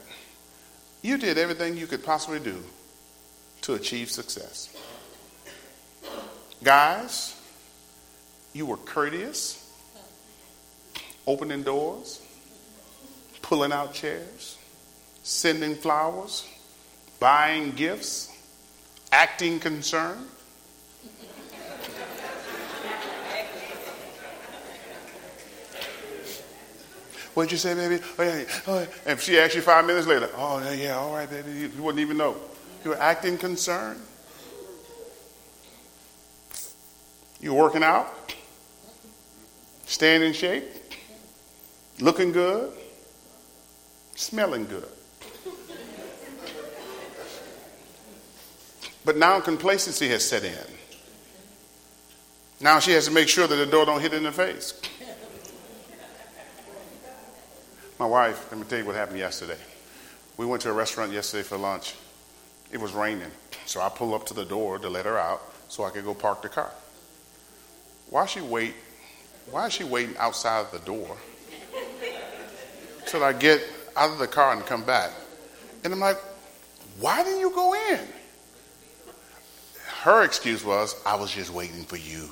you 1.01 1.17
did 1.17 1.39
everything 1.39 1.79
you 1.79 1.87
could 1.87 2.05
possibly 2.05 2.39
do 2.39 2.63
to 3.63 3.73
achieve 3.73 4.11
success. 4.11 4.69
Guys, 6.63 7.35
you 8.53 8.67
were 8.67 8.77
courteous, 8.77 9.67
opening 11.27 11.63
doors, 11.63 12.21
pulling 13.41 13.73
out 13.73 13.95
chairs, 13.95 14.59
sending 15.25 15.75
flowers, 15.75 16.47
buying 17.19 17.73
gifts, 17.73 18.31
acting 19.11 19.59
concerned. 19.59 20.29
What'd 27.33 27.51
you 27.51 27.59
say, 27.59 27.75
baby? 27.75 28.01
Oh, 28.17 28.23
yeah, 28.23 28.45
oh, 28.69 28.81
yeah. 28.81 28.87
And 29.07 29.19
she 29.19 29.39
asked 29.39 29.57
you 29.57 29.63
five 29.63 29.85
minutes 29.87 30.07
later, 30.07 30.31
oh, 30.37 30.61
yeah, 30.61 30.73
yeah, 30.73 30.97
all 30.97 31.13
right, 31.13 31.29
baby. 31.29 31.51
You, 31.53 31.83
wouldn't 31.83 32.01
even 32.01 32.17
know. 32.17 32.37
You 32.85 32.91
were 32.91 33.01
acting 33.01 33.39
concerned. 33.39 34.01
You 37.41 37.55
were 37.55 37.63
working 37.63 37.83
out, 37.83 38.07
staying 39.87 40.23
in 40.23 40.33
shape, 40.33 40.65
looking 41.99 42.31
good, 42.31 42.73
smelling 44.15 44.67
good. 44.67 44.94
But 49.05 49.17
now 49.17 49.41
complacency 49.41 50.09
has 50.09 50.27
set 50.27 50.45
in. 50.45 50.55
Now 52.61 52.79
she 52.79 52.93
has 52.93 53.07
to 53.07 53.11
make 53.11 53.29
sure 53.29 53.47
that 53.47 53.57
the 53.57 53.67
door 53.67 53.85
don't 53.85 54.01
hit 54.01 54.15
in 54.15 54.23
the 54.23 54.33
face. 54.33 54.81
My 57.99 58.07
wife, 58.07 58.51
let 58.51 58.59
me 58.59 58.67
tell 58.67 58.79
you 58.79 58.85
what 58.85 58.97
happened 58.97 59.19
yesterday. 59.19 59.59
We 60.37 60.47
went 60.47 60.63
to 60.63 60.71
a 60.71 60.73
restaurant 60.73 61.13
yesterday 61.13 61.43
for 61.43 61.57
lunch. 61.57 61.95
It 62.73 62.81
was 62.81 62.93
raining, 62.93 63.31
so 63.67 63.81
I 63.81 63.89
pulled 63.89 64.15
up 64.15 64.27
to 64.27 64.35
the 64.35 64.45
door 64.45 64.79
to 64.79 64.89
let 64.89 65.05
her 65.05 65.19
out 65.19 65.43
so 65.69 65.85
I 65.85 65.91
could 65.91 66.05
go 66.05 66.15
park 66.15 66.43
the 66.43 66.49
car. 66.49 66.71
Why 68.11 68.27
she 68.27 68.41
wait? 68.41 68.75
Why 69.51 69.67
is 69.67 69.75
she 69.75 69.85
waiting 69.85 70.17
outside 70.17 70.73
the 70.73 70.79
door 70.81 71.17
till 73.07 73.23
I 73.23 73.33
get 73.33 73.63
out 73.97 74.11
of 74.11 74.19
the 74.19 74.27
car 74.27 74.53
and 74.53 74.65
come 74.65 74.83
back? 74.85 75.11
And 75.85 75.93
I'm 75.93 76.01
like, 76.01 76.19
why 76.99 77.23
didn't 77.23 77.41
you 77.41 77.51
go 77.51 77.75
in? 77.75 78.01
Her 80.05 80.23
excuse 80.23 80.63
was, 80.63 81.01
I 81.07 81.17
was 81.17 81.31
just 81.31 81.51
waiting 81.51 81.83
for 81.83 81.97
you 81.97 82.29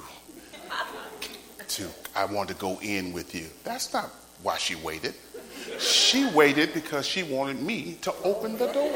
to. 1.68 1.88
I 2.14 2.26
wanted 2.26 2.52
to 2.52 2.60
go 2.60 2.78
in 2.82 3.14
with 3.14 3.34
you. 3.34 3.46
That's 3.64 3.94
not 3.94 4.10
why 4.42 4.58
she 4.58 4.74
waited. 4.74 5.14
She 5.78 6.28
waited 6.34 6.74
because 6.74 7.06
she 7.06 7.22
wanted 7.22 7.62
me 7.62 7.96
to 8.02 8.12
open 8.24 8.58
the 8.58 8.66
door. 8.66 8.92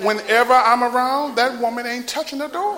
Whenever 0.00 0.54
I'm 0.54 0.82
around, 0.82 1.36
that 1.36 1.56
woman 1.60 1.86
ain't 1.86 2.08
touching 2.08 2.40
the 2.40 2.48
door. 2.48 2.74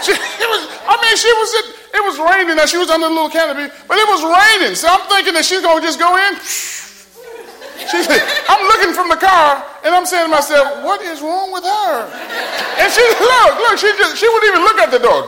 She, 0.00 0.12
was, 0.12 0.62
I 0.88 0.98
mean, 1.02 1.16
she 1.18 1.30
was, 1.34 1.54
it 1.92 2.04
was 2.06 2.18
raining 2.18 2.58
and 2.58 2.66
she 2.66 2.78
was 2.78 2.88
under 2.88 3.08
a 3.08 3.10
little 3.10 3.28
canopy, 3.28 3.70
but 3.86 3.98
it 3.98 4.08
was 4.08 4.22
raining. 4.24 4.76
So 4.76 4.88
I'm 4.88 5.06
thinking 5.10 5.34
that 5.34 5.44
she's 5.44 5.60
going 5.60 5.76
to 5.76 5.86
just 5.86 5.98
go 5.98 6.16
in. 6.16 6.77
She 7.90 8.02
said, 8.02 8.20
I'm 8.48 8.66
looking 8.68 8.92
from 8.92 9.08
the 9.08 9.16
car 9.16 9.64
and 9.84 9.94
I'm 9.94 10.04
saying 10.04 10.26
to 10.26 10.30
myself, 10.30 10.84
what 10.84 11.00
is 11.00 11.22
wrong 11.22 11.52
with 11.52 11.64
her? 11.64 12.04
And 12.78 12.92
she, 12.92 13.00
look, 13.00 13.58
look, 13.58 13.78
she 13.78 13.88
just, 13.96 14.18
she 14.18 14.28
wouldn't 14.28 14.52
even 14.52 14.62
look 14.62 14.78
at 14.78 14.90
the 14.90 14.98
door. 14.98 15.24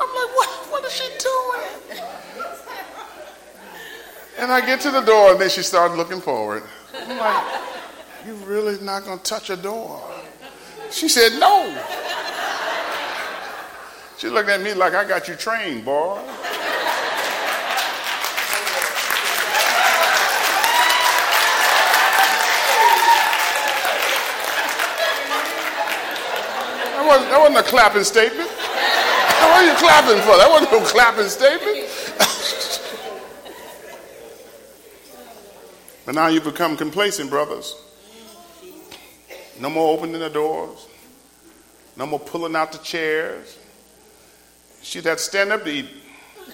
I'm 0.00 0.10
like, 0.12 0.36
what, 0.36 0.48
what 0.70 0.84
is 0.84 0.92
she 0.92 1.08
doing? 1.18 2.02
And 4.38 4.52
I 4.52 4.60
get 4.60 4.80
to 4.80 4.90
the 4.90 5.00
door, 5.00 5.32
and 5.32 5.40
then 5.40 5.48
she 5.48 5.62
started 5.62 5.96
looking 5.96 6.20
forward. 6.20 6.64
I'm 6.94 7.16
like, 7.16 7.44
You 8.26 8.34
really 8.44 8.78
not 8.84 9.04
going 9.04 9.18
to 9.18 9.24
touch 9.24 9.48
a 9.48 9.56
door? 9.56 10.02
She 10.90 11.08
said, 11.08 11.38
No. 11.38 11.64
She 14.18 14.28
looked 14.28 14.48
at 14.48 14.60
me 14.60 14.74
like 14.74 14.94
I 14.94 15.04
got 15.06 15.28
you 15.28 15.34
trained, 15.34 15.84
boy. 15.84 16.20
That 27.04 27.10
wasn't, 27.10 27.30
that 27.32 27.38
wasn't 27.38 27.58
a 27.58 27.62
clapping 27.68 28.04
statement. 28.04 28.48
what 28.48 29.52
are 29.52 29.66
you 29.66 29.74
clapping 29.74 30.22
for? 30.22 30.38
That 30.38 30.50
wasn't 30.50 30.72
no 30.72 30.80
clapping 30.86 31.28
statement. 31.28 31.86
but 36.06 36.14
now 36.14 36.28
you've 36.28 36.44
become 36.44 36.78
complacent, 36.78 37.28
brothers. 37.28 37.76
No 39.60 39.68
more 39.68 39.94
opening 39.94 40.18
the 40.18 40.30
doors. 40.30 40.88
No 41.94 42.06
more 42.06 42.20
pulling 42.20 42.56
out 42.56 42.72
the 42.72 42.78
chairs. 42.78 43.58
She's 44.80 45.04
had 45.04 45.20
stand 45.20 45.52
up 45.52 45.62
to 45.64 45.70
eat. 45.70 45.90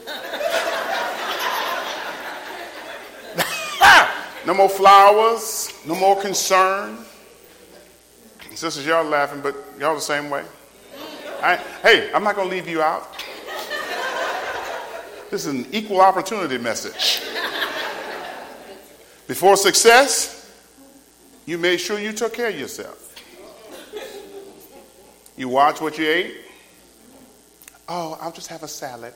no 4.46 4.54
more 4.54 4.68
flowers. 4.68 5.72
No 5.86 5.94
more 5.94 6.20
concern. 6.20 6.98
Sisters, 8.60 8.84
y'all 8.84 9.04
laughing, 9.06 9.40
but 9.40 9.56
y'all 9.78 9.94
the 9.94 10.02
same 10.02 10.28
way. 10.28 10.44
I, 11.42 11.56
hey, 11.82 12.10
I'm 12.12 12.22
not 12.22 12.36
going 12.36 12.46
to 12.46 12.54
leave 12.54 12.68
you 12.68 12.82
out. 12.82 13.08
This 15.30 15.46
is 15.46 15.54
an 15.54 15.66
equal 15.72 16.02
opportunity 16.02 16.58
message. 16.58 17.22
Before 19.26 19.56
success, 19.56 20.54
you 21.46 21.56
made 21.56 21.78
sure 21.78 21.98
you 21.98 22.12
took 22.12 22.34
care 22.34 22.50
of 22.50 22.58
yourself. 22.58 23.14
You 25.38 25.48
watch 25.48 25.80
what 25.80 25.96
you 25.96 26.06
ate. 26.06 26.34
Oh, 27.88 28.18
I'll 28.20 28.30
just 28.30 28.48
have 28.48 28.62
a 28.62 28.68
salad. 28.68 29.14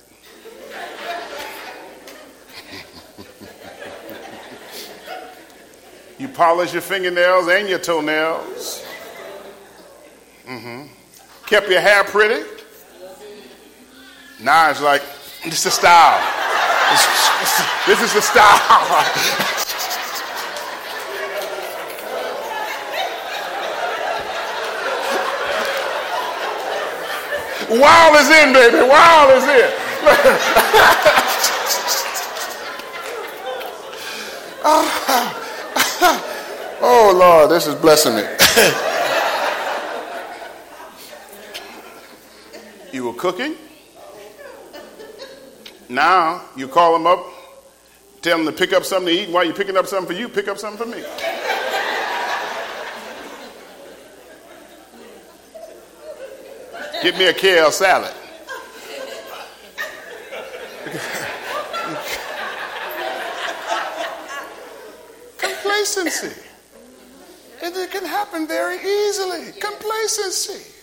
you 6.18 6.28
polish 6.28 6.72
your 6.72 6.80
fingernails 6.80 7.46
and 7.48 7.68
your 7.68 7.78
toenails. 7.78 8.83
Mm-hmm. 10.46 10.86
Kept 11.46 11.70
your 11.70 11.80
hair 11.80 12.04
pretty. 12.04 12.44
Now 14.42 14.70
it's 14.70 14.82
like, 14.82 15.02
this 15.44 15.54
is 15.54 15.64
the 15.64 15.70
style. 15.70 16.20
This 17.86 18.00
is 18.00 18.14
the 18.14 18.22
style. 18.22 18.58
Wild 27.70 28.16
is 28.16 28.28
in, 28.30 28.52
baby. 28.52 28.82
Wild 28.88 29.30
is 29.32 29.44
in. 29.44 29.70
oh, 36.80 37.12
Lord, 37.16 37.50
this 37.50 37.66
is 37.66 37.74
blessing 37.74 38.16
me. 38.16 38.22
Were 43.14 43.20
cooking. 43.20 43.54
Now 45.88 46.42
you 46.56 46.68
call 46.68 46.94
them 46.94 47.06
up, 47.06 47.24
tell 48.22 48.38
them 48.38 48.46
to 48.46 48.52
pick 48.52 48.72
up 48.72 48.84
something 48.84 49.14
to 49.14 49.22
eat. 49.22 49.30
While 49.30 49.44
you're 49.44 49.54
picking 49.54 49.76
up 49.76 49.86
something 49.86 50.14
for 50.14 50.20
you, 50.20 50.28
pick 50.28 50.48
up 50.48 50.58
something 50.58 50.86
for 50.86 50.96
me. 50.96 51.02
Get 57.02 57.18
me 57.18 57.26
a 57.26 57.34
kale 57.34 57.70
salad. 57.70 58.14
Complacency. 65.36 66.40
It 67.62 67.90
can 67.90 68.04
happen 68.04 68.46
very 68.46 68.78
easily. 68.78 69.52
Complacency. 69.60 70.73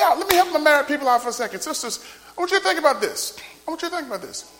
Me 0.00 0.06
out. 0.06 0.18
Let 0.18 0.28
me 0.28 0.34
help 0.34 0.52
the 0.52 0.58
married 0.58 0.88
people 0.88 1.08
out 1.08 1.22
for 1.22 1.28
a 1.28 1.32
second. 1.32 1.60
Sisters, 1.60 2.02
I 2.36 2.40
want 2.40 2.50
you 2.50 2.58
to 2.58 2.64
think 2.64 2.78
about 2.78 3.02
this. 3.02 3.38
I 3.66 3.70
want 3.70 3.82
you 3.82 3.90
to 3.90 3.94
think 3.94 4.06
about 4.06 4.22
this. 4.22 4.50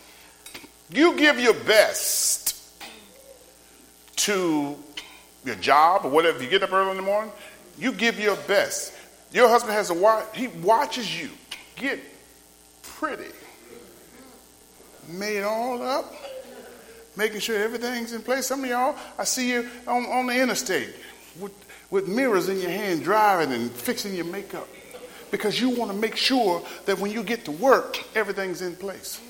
You 0.92 1.16
give 1.16 1.40
your 1.40 1.54
best 1.54 2.56
to 4.16 4.76
your 5.46 5.54
job 5.56 6.04
or 6.04 6.10
whatever. 6.10 6.42
You 6.42 6.50
get 6.50 6.62
up 6.62 6.74
early 6.74 6.90
in 6.90 6.96
the 6.98 7.02
morning, 7.02 7.32
you 7.78 7.92
give 7.92 8.20
your 8.20 8.36
best. 8.36 8.92
Your 9.32 9.48
husband 9.48 9.72
has 9.72 9.88
a 9.88 9.94
watch, 9.94 10.26
he 10.34 10.48
watches 10.48 11.18
you 11.18 11.30
get 11.76 12.00
pretty, 12.82 13.32
made 15.08 15.42
all 15.42 15.80
up, 15.80 16.12
making 17.16 17.40
sure 17.40 17.56
everything's 17.56 18.12
in 18.12 18.20
place. 18.20 18.46
Some 18.46 18.64
of 18.64 18.68
y'all, 18.68 18.94
I 19.18 19.24
see 19.24 19.52
you 19.52 19.70
on, 19.86 20.04
on 20.04 20.26
the 20.26 20.38
interstate 20.38 20.90
with, 21.38 21.52
with 21.90 22.08
mirrors 22.08 22.50
in 22.50 22.60
your 22.60 22.70
hand, 22.70 23.04
driving 23.04 23.54
and 23.54 23.70
fixing 23.70 24.14
your 24.14 24.26
makeup 24.26 24.68
because 25.30 25.60
you 25.60 25.70
want 25.70 25.90
to 25.90 25.96
make 25.96 26.16
sure 26.16 26.62
that 26.86 26.98
when 26.98 27.10
you 27.10 27.22
get 27.22 27.44
to 27.44 27.52
work, 27.52 28.02
everything's 28.14 28.62
in 28.62 28.76
place. 28.76 29.20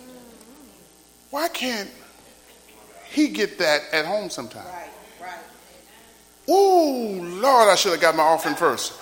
Why 1.31 1.49
can't 1.49 1.91
he 3.11 3.29
get 3.29 3.59
that 3.59 3.83
at 3.93 4.05
home 4.07 4.31
sometime? 4.31 4.65
Right, 4.67 4.89
right. 5.21 5.39
Ooh, 6.49 7.23
Lord, 7.41 7.69
I 7.69 7.75
should 7.77 7.93
have 7.93 8.01
got 8.01 8.17
my 8.17 8.23
offering 8.23 8.55
first. 8.55 8.93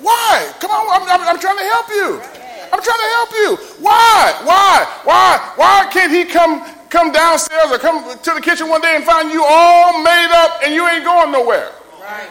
Why? 0.00 0.52
Come 0.60 0.70
on, 0.70 1.02
I'm, 1.02 1.08
I'm, 1.08 1.28
I'm, 1.28 1.38
trying 1.38 1.58
to 1.58 1.64
help 1.64 1.88
you. 1.88 2.20
I'm 2.72 2.82
trying 2.82 2.98
to 2.98 3.10
help 3.14 3.32
you. 3.32 3.56
Why? 3.80 4.40
Why? 4.44 4.86
Why? 5.04 5.52
Why 5.56 5.88
can't 5.92 6.12
he 6.12 6.24
come 6.24 6.64
come 6.90 7.12
downstairs 7.12 7.70
or 7.70 7.78
come 7.78 8.18
to 8.18 8.34
the 8.34 8.40
kitchen 8.40 8.68
one 8.68 8.80
day 8.80 8.96
and 8.96 9.04
find 9.04 9.30
you 9.32 9.44
all 9.48 10.02
made 10.02 10.28
up 10.32 10.60
and 10.64 10.74
you 10.74 10.86
ain't 10.88 11.04
going 11.04 11.32
nowhere? 11.32 11.70
Right. 12.02 12.28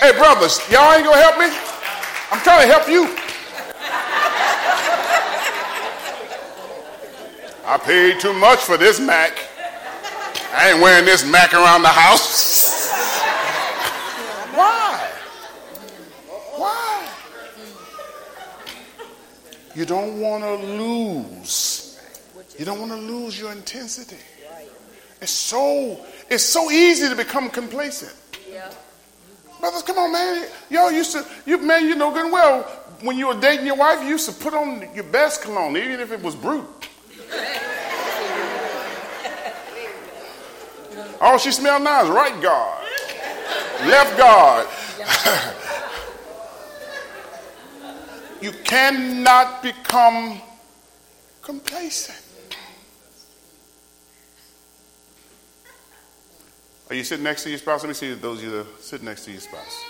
Hey, 0.00 0.12
brothers, 0.12 0.60
y'all 0.70 0.92
ain't 0.94 1.04
gonna 1.04 1.20
help 1.20 1.38
me? 1.38 1.46
I'm 2.30 2.40
trying 2.40 2.66
to 2.66 2.72
help 2.72 2.88
you. 2.88 3.14
I 7.64 7.78
paid 7.78 8.20
too 8.20 8.32
much 8.32 8.60
for 8.60 8.76
this 8.76 8.98
Mac. 8.98 9.32
I 10.54 10.70
ain't 10.70 10.80
wearing 10.80 11.04
this 11.04 11.24
Mac 11.24 11.54
around 11.54 11.82
the 11.82 11.88
house. 11.88 12.90
Why? 14.54 15.10
Why? 16.56 17.08
You 19.74 19.84
don't 19.84 20.20
want 20.20 20.44
to 20.44 20.54
lose. 20.54 21.81
You 22.58 22.64
don't 22.64 22.80
want 22.80 22.92
to 22.92 22.98
lose 22.98 23.38
your 23.38 23.52
intensity. 23.52 24.16
It's 25.20 25.30
so 25.30 26.04
it's 26.28 26.42
so 26.42 26.70
easy 26.70 27.08
to 27.08 27.14
become 27.14 27.50
complacent. 27.50 28.12
Brothers, 29.60 29.82
come 29.82 29.98
on, 29.98 30.12
man. 30.12 30.48
Y'all 30.70 30.90
used 30.90 31.12
to, 31.12 31.24
you 31.46 31.58
man, 31.58 31.86
you 31.86 31.94
know 31.94 32.10
good 32.10 32.24
and 32.24 32.32
well, 32.32 32.62
when 33.02 33.16
you 33.16 33.28
were 33.28 33.40
dating 33.40 33.64
your 33.64 33.76
wife, 33.76 34.02
you 34.02 34.08
used 34.08 34.28
to 34.28 34.34
put 34.34 34.54
on 34.54 34.92
your 34.92 35.04
best 35.04 35.42
cologne, 35.42 35.76
even 35.76 36.00
if 36.00 36.10
it 36.10 36.20
was 36.20 36.34
Brut. 36.34 36.64
All 41.20 41.38
she 41.38 41.52
smelled 41.52 41.84
now 41.84 42.02
is 42.02 42.10
right 42.10 42.42
guard, 42.42 42.84
left 43.86 44.18
guard. 44.18 44.66
you 48.42 48.50
cannot 48.64 49.62
become 49.62 50.42
complacent. 51.42 52.21
Are 56.92 56.94
you 56.94 57.04
sitting 57.04 57.24
next 57.24 57.44
to 57.44 57.48
your 57.48 57.58
spouse? 57.58 57.82
Let 57.82 57.88
me 57.88 57.94
see 57.94 58.12
those 58.12 58.36
of 58.40 58.44
you 58.44 58.50
that 58.50 58.66
sitting 58.82 59.06
next 59.06 59.24
to 59.24 59.30
your 59.30 59.40
spouse. 59.40 59.82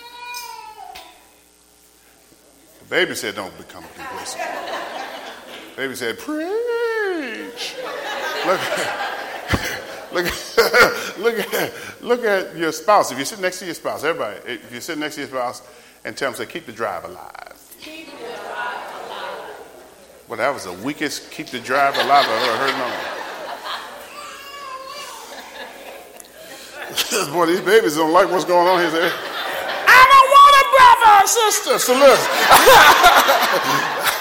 The 2.78 2.84
baby 2.88 3.16
said, 3.16 3.34
Don't 3.34 3.58
become 3.58 3.82
complacent. 3.96 4.44
baby 5.74 5.96
said, 5.96 6.16
Preach. 6.20 7.74
Look. 8.46 8.60
Look, 10.12 10.26
look, 11.18 11.54
at, 11.54 11.72
look 12.02 12.22
at 12.22 12.54
your 12.54 12.70
spouse. 12.70 13.10
If 13.10 13.18
you 13.18 13.24
sit 13.24 13.40
next 13.40 13.60
to 13.60 13.64
your 13.64 13.72
spouse, 13.72 14.04
everybody, 14.04 14.38
if 14.46 14.70
you 14.70 14.80
sit 14.82 14.98
next 14.98 15.14
to 15.14 15.22
your 15.22 15.30
spouse 15.30 15.62
and 16.04 16.14
tell 16.14 16.30
them, 16.30 16.36
say, 16.36 16.44
keep 16.44 16.66
the 16.66 16.72
drive 16.72 17.04
alive. 17.04 17.76
Keep 17.80 18.10
the 18.10 18.18
drive 18.18 19.06
alive. 19.06 19.56
Well, 20.28 20.36
that 20.36 20.52
was 20.52 20.64
the 20.64 20.74
weakest 20.84 21.30
keep 21.30 21.46
the 21.46 21.60
drive 21.60 21.94
alive 21.94 22.26
I've 22.28 22.42
ever 22.42 22.56
heard 22.58 22.70
in 22.74 22.78
my 22.78 22.88
life. 22.88 23.21
Boy, 27.32 27.46
these 27.46 27.60
babies 27.60 27.96
don't 27.96 28.12
like 28.12 28.30
what's 28.30 28.44
going 28.44 28.68
on 28.68 28.78
here. 28.80 28.90
I 28.92 30.02
don't 30.12 30.28
want 30.36 30.54
a 30.60 30.64
brother 30.76 31.10
or 31.22 31.26
sister. 31.26 31.78
So 31.78 31.94
look. 31.94 32.20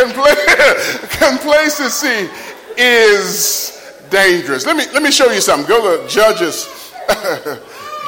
Complacency 1.18 2.30
is 2.78 3.94
dangerous. 4.08 4.64
Let 4.64 4.76
me, 4.76 4.84
let 4.94 5.02
me 5.02 5.10
show 5.10 5.30
you 5.30 5.40
something. 5.40 5.68
Go 5.68 6.02
to 6.02 6.08
Judges, 6.08 6.94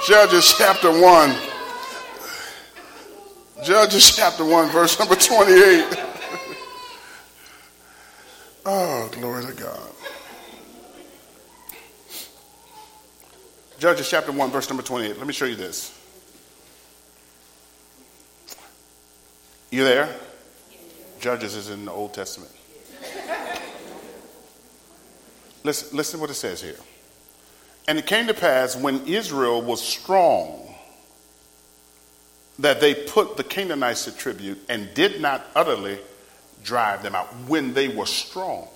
Judges 0.07 0.55
chapter 0.57 0.91
1. 0.91 1.35
Judges 3.65 4.17
chapter 4.17 4.45
1, 4.45 4.71
verse 4.71 4.99
number 4.99 5.15
28. 5.15 5.85
oh, 8.67 9.11
glory 9.13 9.45
to 9.45 9.53
God. 9.53 9.89
Judges 13.83 14.09
chapter 14.09 14.31
1, 14.31 14.53
verse 14.53 14.69
number 14.69 14.85
28. 14.85 15.19
Let 15.19 15.27
me 15.27 15.33
show 15.33 15.45
you 15.45 15.57
this. 15.57 15.93
You 19.73 19.83
there? 19.83 20.09
Judges 21.19 21.57
is 21.57 21.69
in 21.69 21.87
the 21.87 21.91
Old 21.91 22.15
Testament. 22.15 22.53
listen, 25.65 25.97
listen 25.97 26.19
to 26.19 26.21
what 26.21 26.31
it 26.31 26.35
says 26.35 26.63
here. 26.63 26.77
And 27.89 27.99
it 27.99 28.07
came 28.07 28.29
to 28.29 28.35
pass 28.35 28.77
when 28.77 29.05
Israel 29.09 29.61
was 29.61 29.83
strong 29.83 30.73
that 32.61 32.81
they 32.81 32.95
put 32.95 33.37
the 33.37 33.43
Canaanites 33.43 34.05
to 34.05 34.17
tribute 34.17 34.61
and 34.69 34.95
did 34.95 35.21
not 35.21 35.45
utterly 35.57 35.99
drive 36.63 37.03
them 37.03 37.17
out 37.17 37.27
when 37.49 37.75
they 37.75 37.89
were 37.89 38.07
strong. 38.07 38.69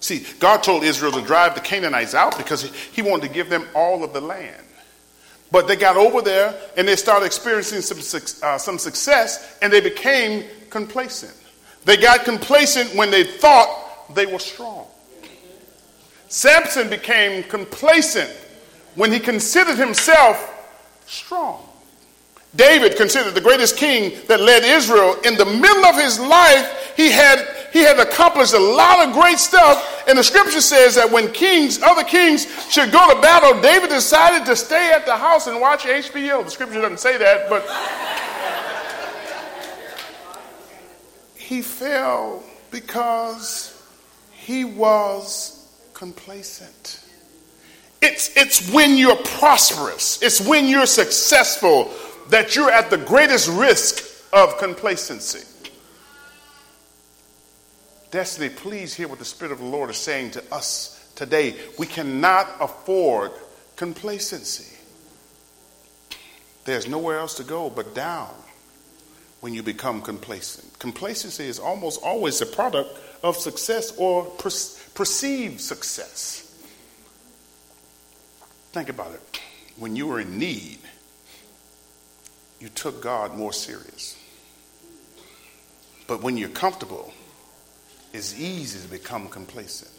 See, 0.00 0.24
God 0.38 0.62
told 0.62 0.84
Israel 0.84 1.12
to 1.12 1.22
drive 1.22 1.54
the 1.54 1.60
Canaanites 1.60 2.14
out 2.14 2.36
because 2.38 2.62
he 2.62 3.02
wanted 3.02 3.28
to 3.28 3.34
give 3.34 3.48
them 3.48 3.66
all 3.74 4.04
of 4.04 4.12
the 4.12 4.20
land. 4.20 4.64
But 5.50 5.66
they 5.66 5.76
got 5.76 5.96
over 5.96 6.22
there 6.22 6.54
and 6.76 6.86
they 6.86 6.96
started 6.96 7.26
experiencing 7.26 7.80
some, 7.80 8.22
uh, 8.42 8.58
some 8.58 8.78
success 8.78 9.58
and 9.62 9.72
they 9.72 9.80
became 9.80 10.44
complacent. 10.70 11.34
They 11.84 11.96
got 11.96 12.24
complacent 12.24 12.94
when 12.94 13.10
they 13.10 13.24
thought 13.24 14.14
they 14.14 14.26
were 14.26 14.38
strong. 14.38 14.86
Samson 16.28 16.90
became 16.90 17.42
complacent 17.44 18.30
when 18.94 19.10
he 19.10 19.18
considered 19.18 19.78
himself 19.78 20.54
strong. 21.06 21.67
David, 22.56 22.96
considered 22.96 23.34
the 23.34 23.40
greatest 23.40 23.76
king 23.76 24.18
that 24.26 24.40
led 24.40 24.64
Israel, 24.64 25.16
in 25.24 25.36
the 25.36 25.44
middle 25.44 25.84
of 25.84 25.96
his 25.96 26.18
life, 26.18 26.94
he 26.96 27.10
had, 27.10 27.46
he 27.72 27.80
had 27.80 27.98
accomplished 27.98 28.54
a 28.54 28.58
lot 28.58 29.06
of 29.06 29.14
great 29.14 29.38
stuff. 29.38 30.04
And 30.08 30.18
the 30.18 30.24
scripture 30.24 30.60
says 30.60 30.94
that 30.94 31.10
when 31.10 31.30
kings, 31.32 31.82
other 31.82 32.04
kings, 32.04 32.46
should 32.72 32.90
go 32.90 33.14
to 33.14 33.20
battle, 33.20 33.60
David 33.60 33.90
decided 33.90 34.46
to 34.46 34.56
stay 34.56 34.92
at 34.92 35.04
the 35.04 35.16
house 35.16 35.46
and 35.46 35.60
watch 35.60 35.84
HBO. 35.84 36.42
The 36.42 36.50
scripture 36.50 36.80
doesn't 36.80 37.00
say 37.00 37.18
that, 37.18 37.50
but 37.50 37.68
he 41.36 41.60
fell 41.60 42.42
because 42.70 43.80
he 44.32 44.64
was 44.64 45.70
complacent. 45.92 47.04
It's, 48.00 48.36
it's 48.36 48.70
when 48.72 48.96
you're 48.96 49.16
prosperous, 49.16 50.22
it's 50.22 50.40
when 50.40 50.66
you're 50.66 50.86
successful 50.86 51.92
that 52.28 52.54
you're 52.54 52.70
at 52.70 52.90
the 52.90 52.98
greatest 52.98 53.48
risk 53.48 54.04
of 54.32 54.58
complacency. 54.58 55.46
Destiny, 58.10 58.48
please 58.48 58.94
hear 58.94 59.08
what 59.08 59.18
the 59.18 59.24
Spirit 59.24 59.52
of 59.52 59.58
the 59.58 59.64
Lord 59.64 59.90
is 59.90 59.98
saying 59.98 60.30
to 60.32 60.54
us 60.54 61.12
today. 61.14 61.56
We 61.78 61.86
cannot 61.86 62.48
afford 62.60 63.32
complacency. 63.76 64.76
There's 66.64 66.88
nowhere 66.88 67.18
else 67.18 67.34
to 67.34 67.44
go 67.44 67.70
but 67.70 67.94
down 67.94 68.34
when 69.40 69.54
you 69.54 69.62
become 69.62 70.02
complacent. 70.02 70.78
Complacency 70.78 71.44
is 71.44 71.58
almost 71.58 72.02
always 72.02 72.40
a 72.40 72.46
product 72.46 72.98
of 73.22 73.36
success 73.36 73.96
or 73.96 74.24
per- 74.24 74.50
perceived 74.94 75.60
success. 75.60 76.44
Think 78.72 78.88
about 78.88 79.12
it. 79.12 79.40
When 79.76 79.96
you 79.96 80.06
were 80.06 80.20
in 80.20 80.38
need, 80.38 80.78
you 82.60 82.68
took 82.68 83.02
God 83.02 83.34
more 83.34 83.52
serious. 83.52 84.16
But 86.06 86.22
when 86.22 86.36
you're 86.36 86.48
comfortable, 86.48 87.12
it's 88.12 88.38
easy 88.38 88.80
to 88.80 88.88
become 88.88 89.28
complacent. 89.28 89.90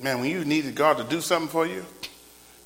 Man, 0.00 0.20
when 0.20 0.30
you 0.30 0.44
needed 0.44 0.74
God 0.74 0.96
to 0.96 1.04
do 1.04 1.20
something 1.20 1.48
for 1.48 1.66
you, 1.66 1.84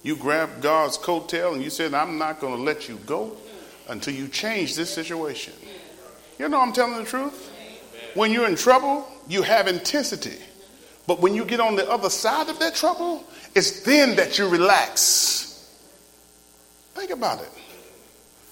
you 0.02 0.16
grabbed 0.16 0.62
God's 0.62 0.96
coattail 0.96 1.52
and 1.52 1.62
you 1.62 1.70
said, 1.70 1.92
I'm 1.92 2.18
not 2.18 2.40
going 2.40 2.56
to 2.56 2.62
let 2.62 2.88
you 2.88 2.96
go 3.04 3.36
until 3.88 4.14
you 4.14 4.28
change 4.28 4.76
this 4.76 4.92
situation. 4.92 5.52
You 6.38 6.48
know 6.48 6.60
I'm 6.60 6.72
telling 6.72 6.96
the 6.96 7.04
truth? 7.04 7.52
When 8.14 8.32
you're 8.32 8.48
in 8.48 8.56
trouble, 8.56 9.06
you 9.28 9.42
have 9.42 9.66
intensity. 9.66 10.38
But 11.06 11.20
when 11.20 11.34
you 11.34 11.44
get 11.44 11.60
on 11.60 11.76
the 11.76 11.90
other 11.90 12.10
side 12.10 12.48
of 12.48 12.58
that 12.60 12.74
trouble, 12.74 13.24
it's 13.54 13.82
then 13.82 14.16
that 14.16 14.38
you 14.38 14.48
relax. 14.48 15.47
Think 16.98 17.12
about 17.12 17.40
it. 17.40 17.50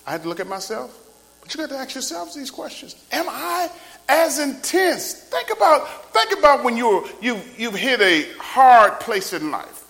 I 0.06 0.12
had 0.12 0.22
to 0.22 0.28
look 0.28 0.38
at 0.38 0.46
myself, 0.46 0.96
but 1.40 1.52
you 1.52 1.58
got 1.58 1.68
to 1.70 1.78
ask 1.78 1.96
yourselves 1.96 2.32
these 2.32 2.48
questions. 2.48 2.94
Am 3.10 3.26
I 3.28 3.68
as 4.08 4.38
intense? 4.38 5.14
Think 5.14 5.50
about, 5.50 6.12
think 6.12 6.38
about 6.38 6.62
when 6.62 6.76
you're, 6.76 7.04
you, 7.20 7.40
you've 7.58 7.74
hit 7.74 8.00
a 8.00 8.24
hard 8.38 9.00
place 9.00 9.32
in 9.32 9.50
life. 9.50 9.88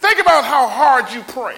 Think 0.00 0.20
about 0.20 0.44
how 0.44 0.68
hard 0.68 1.10
you 1.12 1.22
pray. 1.28 1.56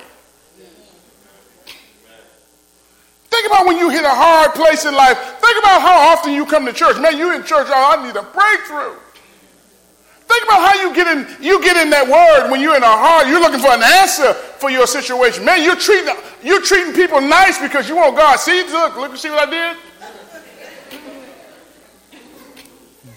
Think 3.25 3.47
about 3.49 3.67
when 3.67 3.77
you 3.77 3.91
hit 3.91 4.05
a 4.05 4.15
hard 4.15 4.55
place 4.55 4.85
in 4.85 4.95
life. 4.95 5.19
Think 5.19 5.59
about 5.59 5.83
how 5.83 6.13
often 6.13 6.33
you 6.33 6.47
come 6.47 6.65
to 6.67 6.73
church. 6.73 6.97
Man, 7.01 7.19
you 7.19 7.35
in 7.35 7.43
church, 7.43 7.67
oh, 7.69 7.99
I 7.99 8.07
need 8.07 8.15
a 8.15 8.23
breakthrough. 8.23 8.95
Think 10.29 10.45
about 10.45 10.61
how 10.63 10.81
you 10.81 10.95
get 10.95 11.09
in, 11.09 11.45
you 11.45 11.61
get 11.61 11.77
in 11.77 11.91
that 11.91 12.07
word 12.07 12.53
when 12.53 12.61
you're 12.61 12.77
in 12.77 12.85
a 12.85 12.87
hard, 12.87 13.27
you're 13.27 13.41
looking 13.41 13.59
for 13.59 13.73
an 13.73 13.83
answer 13.83 14.33
for 14.61 14.71
your 14.71 14.87
situation. 14.87 15.45
Man, 15.45 15.63
you're 15.65 15.77
treating, 15.77 16.15
you're 16.43 16.63
treating 16.63 16.93
people 16.93 17.21
nice 17.21 17.59
because 17.59 17.89
you 17.89 17.97
want 17.97 18.17
God. 18.17 18.39
See, 18.39 18.63
look, 18.65 18.97
look, 18.97 19.17
see 19.17 19.31
what 19.31 19.49
I 19.49 19.51
did? 19.51 19.77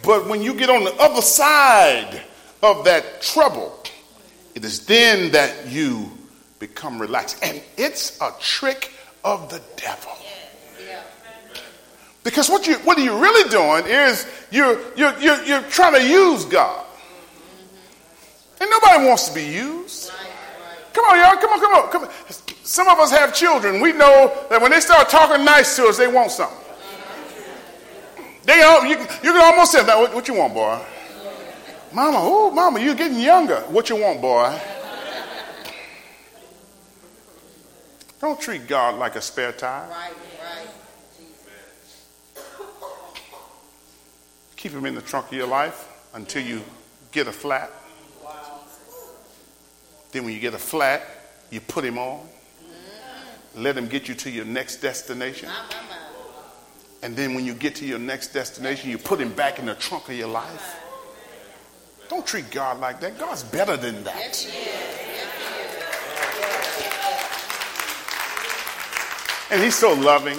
But 0.03 0.27
when 0.27 0.41
you 0.41 0.53
get 0.53 0.69
on 0.69 0.83
the 0.83 0.93
other 0.95 1.21
side 1.21 2.21
of 2.61 2.85
that 2.85 3.21
trouble, 3.21 3.77
it 4.55 4.65
is 4.65 4.85
then 4.85 5.31
that 5.31 5.67
you 5.67 6.11
become 6.59 6.99
relaxed. 6.99 7.37
And 7.43 7.61
it's 7.77 8.19
a 8.21 8.31
trick 8.39 8.91
of 9.23 9.49
the 9.49 9.61
devil. 9.75 10.11
Because 12.23 12.49
what 12.49 12.65
you 12.67 12.75
what 12.75 12.97
are 12.97 13.01
you're 13.01 13.19
really 13.19 13.49
doing 13.49 13.85
is 13.85 14.25
you're, 14.49 14.79
you're, 14.95 15.19
you're, 15.19 15.43
you're 15.43 15.61
trying 15.63 15.95
to 15.95 16.07
use 16.07 16.45
God. 16.45 16.85
And 18.61 18.69
nobody 18.69 19.07
wants 19.07 19.27
to 19.27 19.35
be 19.35 19.43
used. 19.43 20.09
Come 20.93 21.05
on, 21.05 21.17
y'all. 21.17 21.37
Come 21.41 21.49
on, 21.51 21.59
come 21.59 21.73
on, 21.73 21.91
come 21.91 22.03
on. 22.03 22.09
Some 22.63 22.87
of 22.87 22.99
us 22.99 23.11
have 23.11 23.33
children. 23.33 23.81
We 23.81 23.91
know 23.91 24.45
that 24.49 24.61
when 24.61 24.71
they 24.71 24.79
start 24.79 25.09
talking 25.09 25.43
nice 25.43 25.75
to 25.75 25.87
us, 25.87 25.97
they 25.97 26.07
want 26.07 26.31
something. 26.31 26.57
They 28.45 28.57
you, 28.57 28.97
you 28.99 29.31
can 29.31 29.41
almost 29.41 29.71
say 29.71 29.83
that. 29.83 29.97
What, 29.97 30.13
what 30.13 30.27
you 30.27 30.35
want, 30.35 30.53
boy? 30.53 30.79
Mama, 31.93 32.17
oh, 32.19 32.51
mama, 32.51 32.79
you're 32.79 32.95
getting 32.95 33.19
younger. 33.19 33.61
What 33.69 33.89
you 33.89 33.95
want, 33.97 34.21
boy? 34.21 34.59
Don't 38.19 38.39
treat 38.39 38.67
God 38.67 38.97
like 38.97 39.15
a 39.15 39.21
spare 39.21 39.51
tire. 39.51 39.87
Right, 39.89 40.13
right. 40.41 40.67
Keep 44.55 44.71
him 44.71 44.85
in 44.85 44.95
the 44.95 45.01
trunk 45.01 45.27
of 45.27 45.33
your 45.33 45.47
life 45.47 45.89
until 46.13 46.41
you 46.41 46.61
get 47.11 47.27
a 47.27 47.33
flat. 47.33 47.69
Then 50.13 50.25
when 50.25 50.33
you 50.33 50.39
get 50.39 50.53
a 50.53 50.59
flat, 50.59 51.01
you 51.49 51.59
put 51.59 51.83
him 51.83 51.97
on. 51.97 52.25
Let 53.55 53.75
him 53.77 53.87
get 53.87 54.07
you 54.07 54.15
to 54.15 54.29
your 54.29 54.45
next 54.45 54.77
destination. 54.77 55.49
And 57.01 57.15
then 57.15 57.33
when 57.33 57.45
you 57.45 57.53
get 57.53 57.75
to 57.75 57.85
your 57.85 57.99
next 57.99 58.27
destination, 58.27 58.89
you 58.89 58.97
put 58.97 59.19
him 59.19 59.33
back 59.33 59.59
in 59.59 59.65
the 59.65 59.75
trunk 59.75 60.07
of 60.09 60.15
your 60.15 60.29
life. 60.29 60.79
Don't 62.09 62.25
treat 62.25 62.49
God 62.51 62.79
like 62.79 62.99
that. 63.01 63.19
God's 63.19 63.43
better 63.43 63.75
than 63.75 64.03
that. 64.03 64.47
And 69.51 69.61
he's 69.61 69.75
so 69.75 69.93
loving. 69.93 70.37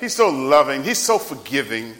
He's 0.00 0.14
so 0.14 0.30
loving. 0.30 0.84
He's 0.84 0.98
so 0.98 1.18
forgiving. 1.18 1.94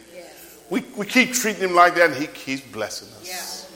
We, 0.69 0.83
we 0.95 1.05
keep 1.05 1.33
treating 1.33 1.69
him 1.69 1.75
like 1.75 1.95
that, 1.95 2.11
and 2.11 2.19
he 2.19 2.27
keeps 2.27 2.61
blessing 2.61 3.09
us. 3.19 3.69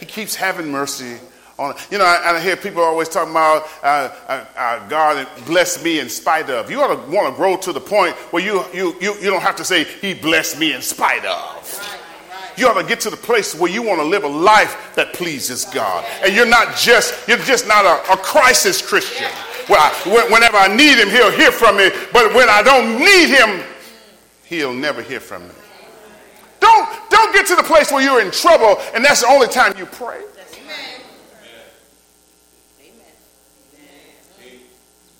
He 0.00 0.06
keeps 0.06 0.34
having 0.34 0.70
mercy 0.70 1.18
on, 1.58 1.74
you 1.90 1.98
know, 1.98 2.04
I, 2.04 2.36
I 2.36 2.40
hear 2.40 2.56
people 2.56 2.82
always 2.82 3.08
talking 3.08 3.32
about 3.32 3.64
uh, 3.82 4.14
uh, 4.28 4.44
uh, 4.56 4.88
God 4.88 5.26
bless 5.44 5.82
me 5.82 5.98
in 5.98 6.08
spite 6.08 6.48
of. 6.50 6.70
You 6.70 6.80
ought 6.80 6.94
to 6.94 7.10
want 7.10 7.34
to 7.34 7.36
grow 7.36 7.56
to 7.56 7.72
the 7.72 7.80
point 7.80 8.14
where 8.32 8.42
you, 8.42 8.64
you, 8.72 8.94
you, 9.00 9.14
you 9.16 9.30
don't 9.30 9.42
have 9.42 9.56
to 9.56 9.64
say, 9.64 9.84
He 9.84 10.14
blessed 10.14 10.60
me 10.60 10.72
in 10.72 10.82
spite 10.82 11.24
of. 11.24 11.94
You 12.56 12.68
ought 12.68 12.80
to 12.80 12.86
get 12.86 13.00
to 13.00 13.10
the 13.10 13.16
place 13.16 13.54
where 13.54 13.70
you 13.70 13.82
want 13.82 14.00
to 14.00 14.06
live 14.06 14.24
a 14.24 14.28
life 14.28 14.92
that 14.94 15.12
pleases 15.14 15.64
God. 15.66 16.04
And 16.24 16.34
you're 16.34 16.46
not 16.46 16.76
just, 16.76 17.28
you're 17.28 17.38
just 17.38 17.66
not 17.66 17.84
a, 17.84 18.12
a 18.12 18.16
crisis 18.16 18.80
Christian. 18.80 19.30
Well, 19.68 19.80
I, 19.80 20.28
whenever 20.30 20.56
I 20.56 20.74
need 20.74 20.98
him, 20.98 21.08
he'll 21.08 21.30
hear 21.30 21.52
from 21.52 21.76
me. 21.76 21.90
But 22.12 22.34
when 22.34 22.48
I 22.48 22.62
don't 22.62 22.98
need 22.98 23.28
him, 23.28 23.64
he'll 24.44 24.74
never 24.74 25.02
hear 25.02 25.20
from 25.20 25.46
me. 25.46 25.54
Don't, 26.60 26.88
don't 27.10 27.32
get 27.32 27.46
to 27.46 27.56
the 27.56 27.62
place 27.62 27.92
where 27.92 28.02
you're 28.02 28.20
in 28.20 28.30
trouble 28.30 28.80
and 28.94 29.04
that's 29.04 29.22
the 29.22 29.28
only 29.28 29.48
time 29.48 29.76
you 29.76 29.86
pray. 29.86 30.20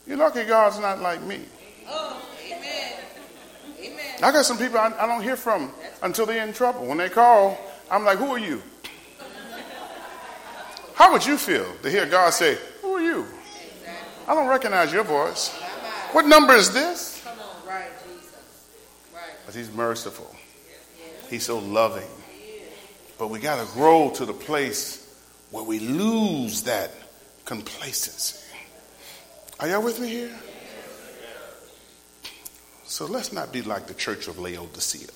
You're 0.09 0.17
lucky 0.17 0.45
God's 0.45 0.81
not 0.81 1.01
like 1.01 1.23
me. 1.23 1.41
Oh, 1.87 2.23
amen. 2.47 2.93
Amen. 3.79 4.15
I 4.23 4.33
got 4.33 4.47
some 4.47 4.57
people 4.57 4.79
I, 4.79 4.91
I 4.99 5.07
don't 5.07 5.23
hear 5.23 5.37
from 5.37 5.71
until 6.03 6.25
they're 6.25 6.47
in 6.47 6.55
trouble. 6.55 6.87
When 6.87 6.97
they 6.97 7.11
call, 7.11 7.59
I'm 7.91 8.05
like, 8.05 8.17
who 8.17 8.29
are 8.29 8.39
you? 8.39 8.63
How 10.95 11.13
would 11.13 11.27
you 11.27 11.37
feel 11.37 11.71
to 11.83 11.91
hear 11.91 12.07
God 12.07 12.31
say, 12.31 12.57
Who 12.81 12.95
are 12.95 13.03
you? 13.03 13.27
I 14.27 14.35
don't 14.35 14.49
recognize 14.49 14.95
your 14.95 15.05
voice. 15.05 15.51
What 16.13 16.27
number 16.27 16.55
is 16.55 16.73
this? 16.73 17.23
But 19.45 19.55
he's 19.55 19.71
merciful. 19.73 20.35
He's 21.29 21.45
so 21.45 21.59
loving. 21.59 22.09
But 23.19 23.29
we 23.29 23.41
got 23.41 23.67
to 23.67 23.73
grow 23.75 24.11
to 24.15 24.25
the 24.25 24.33
place 24.33 25.05
where 25.51 25.65
we 25.65 25.81
lose 25.81 26.63
that 26.63 26.91
complacency. 27.45 28.48
Are 29.61 29.67
y'all 29.67 29.83
with 29.83 29.99
me 29.99 30.09
here? 30.09 30.31
So 32.85 33.07
let's 33.07 33.33
not 33.33 33.53
be 33.53 33.63
like 33.63 33.89
the 33.89 33.95
church 33.95 34.29
of 34.29 34.39
Laodicea 34.39 35.09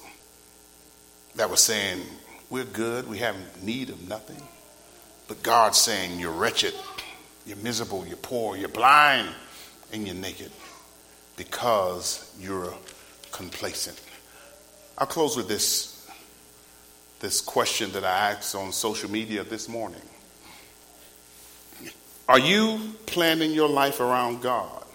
that 1.37 1.49
was 1.49 1.61
saying, 1.61 2.03
We're 2.51 2.65
good, 2.65 3.09
we 3.09 3.19
have 3.19 3.37
need 3.63 3.89
of 3.91 4.09
nothing. 4.09 4.43
But 5.29 5.45
God's 5.45 5.79
saying, 5.79 6.19
You're 6.19 6.33
wretched, 6.33 6.75
you're 7.47 7.57
miserable, 7.59 8.05
you're 8.05 8.17
poor, 8.17 8.57
you're 8.57 8.69
blind, 8.69 9.29
and 9.93 10.07
you're 10.07 10.17
naked 10.17 10.51
because 11.37 12.35
you're 12.41 12.75
complacent. 13.31 14.01
I'll 14.99 15.07
close 15.07 15.37
with 15.37 15.47
this, 15.47 16.11
this 17.21 17.41
question 17.41 17.93
that 17.93 18.05
I 18.05 18.33
asked 18.33 18.57
on 18.57 18.73
social 18.73 19.09
media 19.09 19.45
this 19.45 19.69
morning. 19.69 20.03
Are 22.33 22.39
you 22.39 22.95
planning 23.05 23.53
your 23.53 23.69
life 23.69 24.01
around 24.01 24.41
God? 24.41 24.87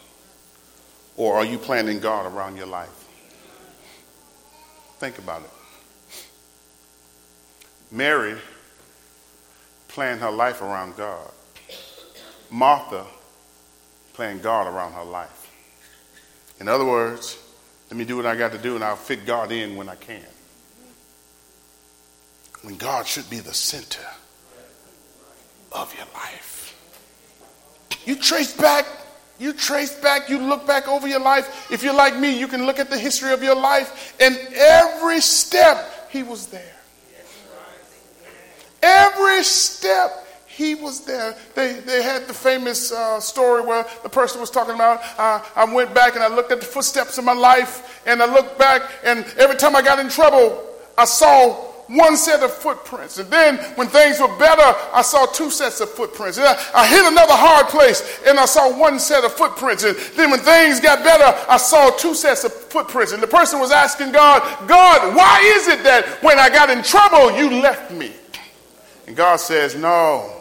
Or 1.16 1.36
are 1.36 1.46
you 1.46 1.60
planning 1.60 2.00
God 2.00 2.26
around 2.26 2.58
your 2.58 2.66
life? 2.66 2.90
Think 4.98 5.20
about 5.20 5.44
it. 5.44 5.52
Mary 7.92 8.40
planned 9.88 10.20
her 10.22 10.32
life 10.32 10.64
around 10.64 10.98
God. 10.98 11.30
Martha 12.50 13.06
planned 14.14 14.42
God 14.42 14.66
around 14.66 14.94
her 14.94 15.04
life. 15.04 15.52
In 16.60 16.68
other 16.68 16.86
words, 16.86 17.38
let 17.92 17.98
me 17.98 18.04
do 18.04 18.18
what 18.18 18.26
I 18.26 18.36
got 18.36 18.52
to 18.54 18.58
do 18.58 18.74
and 18.74 18.84
I'll 18.84 18.96
fit 18.96 19.28
God 19.28 19.52
in 19.52 19.76
when 19.76 19.90
I 19.90 19.96
can. 19.96 20.26
When 22.64 22.78
God 22.78 23.06
should 23.06 23.30
be 23.30 23.42
the 23.42 23.54
center 23.54 24.08
of 25.72 25.94
your 25.94 26.08
life. 26.16 26.57
You 28.08 28.16
trace 28.16 28.56
back 28.56 28.88
you 29.40 29.54
trace 29.54 29.94
back, 29.94 30.30
you 30.30 30.40
look 30.40 30.66
back 30.66 30.88
over 30.88 31.08
your 31.08 31.20
life. 31.20 31.72
If 31.72 31.84
you're 31.84 31.94
like 31.94 32.18
me, 32.18 32.38
you 32.38 32.48
can 32.48 32.66
look 32.66 32.80
at 32.80 32.90
the 32.90 32.98
history 32.98 33.32
of 33.34 33.44
your 33.44 33.56
life, 33.56 34.16
and 34.20 34.36
every 34.56 35.22
step, 35.22 36.10
he 36.10 36.24
was 36.24 36.48
there. 36.48 36.74
Every 38.82 39.44
step, 39.44 40.26
he 40.48 40.74
was 40.74 41.02
there. 41.02 41.36
They, 41.54 41.74
they 41.74 42.02
had 42.02 42.28
the 42.28 42.34
famous 42.34 42.92
uh, 42.92 43.20
story 43.20 43.62
where 43.62 43.86
the 44.02 44.10
person 44.10 44.42
was 44.42 44.50
talking 44.50 44.74
about, 44.74 45.02
uh, 45.20 45.44
I 45.56 45.66
went 45.66 45.94
back 45.94 46.16
and 46.16 46.24
I 46.24 46.28
looked 46.30 46.52
at 46.52 46.60
the 46.60 46.66
footsteps 46.66 47.18
of 47.20 47.26
my 47.26 47.34
life, 47.34 48.02
and 48.08 48.24
I 48.24 48.26
looked 48.26 48.58
back, 48.58 48.82
and 49.04 49.24
every 49.38 49.56
time 49.56 49.76
I 49.76 49.84
got 49.84 50.00
in 50.00 50.10
trouble, 50.10 50.66
I 50.98 51.06
saw 51.06 51.74
one 51.88 52.18
set 52.18 52.44
of 52.44 52.54
footprints. 52.54 53.18
And 53.18 53.30
then 53.30 53.58
when 53.76 53.88
things 53.88 54.20
were 54.20 54.36
better, 54.38 54.78
I 54.94 55.02
saw 55.02 55.26
two 55.26 55.50
sets 55.50 55.80
of 55.80 55.90
footprints. 55.90 56.38
And 56.38 56.48
I, 56.48 56.58
I, 56.74 56.88
hit 56.88 57.06
another 57.06 57.34
hard 57.34 57.68
place 57.68 58.22
and 58.28 58.40
I 58.40 58.46
saw 58.46 58.78
one 58.78 59.00
set 59.00 59.24
of 59.24 59.34
footprints. 59.34 59.84
And 59.84 59.96
then 60.16 60.32
when 60.32 60.40
things 60.40 60.80
got 60.80 61.04
better, 61.04 61.38
I 61.50 61.58
saw 61.58 61.90
two 61.92 62.14
sets 62.14 62.44
of 62.44 62.54
footprints. 62.54 63.14
And 63.14 63.24
the 63.24 63.28
person 63.28 63.60
was 63.60 63.72
asking 63.72 64.12
God, 64.12 64.42
God, 64.68 65.16
why 65.16 65.42
is 65.58 65.68
it 65.68 65.84
that 65.84 66.06
when 66.22 66.40
I 66.40 66.50
got 66.50 66.70
in 66.70 66.84
trouble, 66.84 67.38
you 67.38 67.62
left 67.62 67.92
me? 67.92 68.12
And 69.08 69.16
God 69.16 69.38
says, 69.38 69.76
No. 69.76 70.34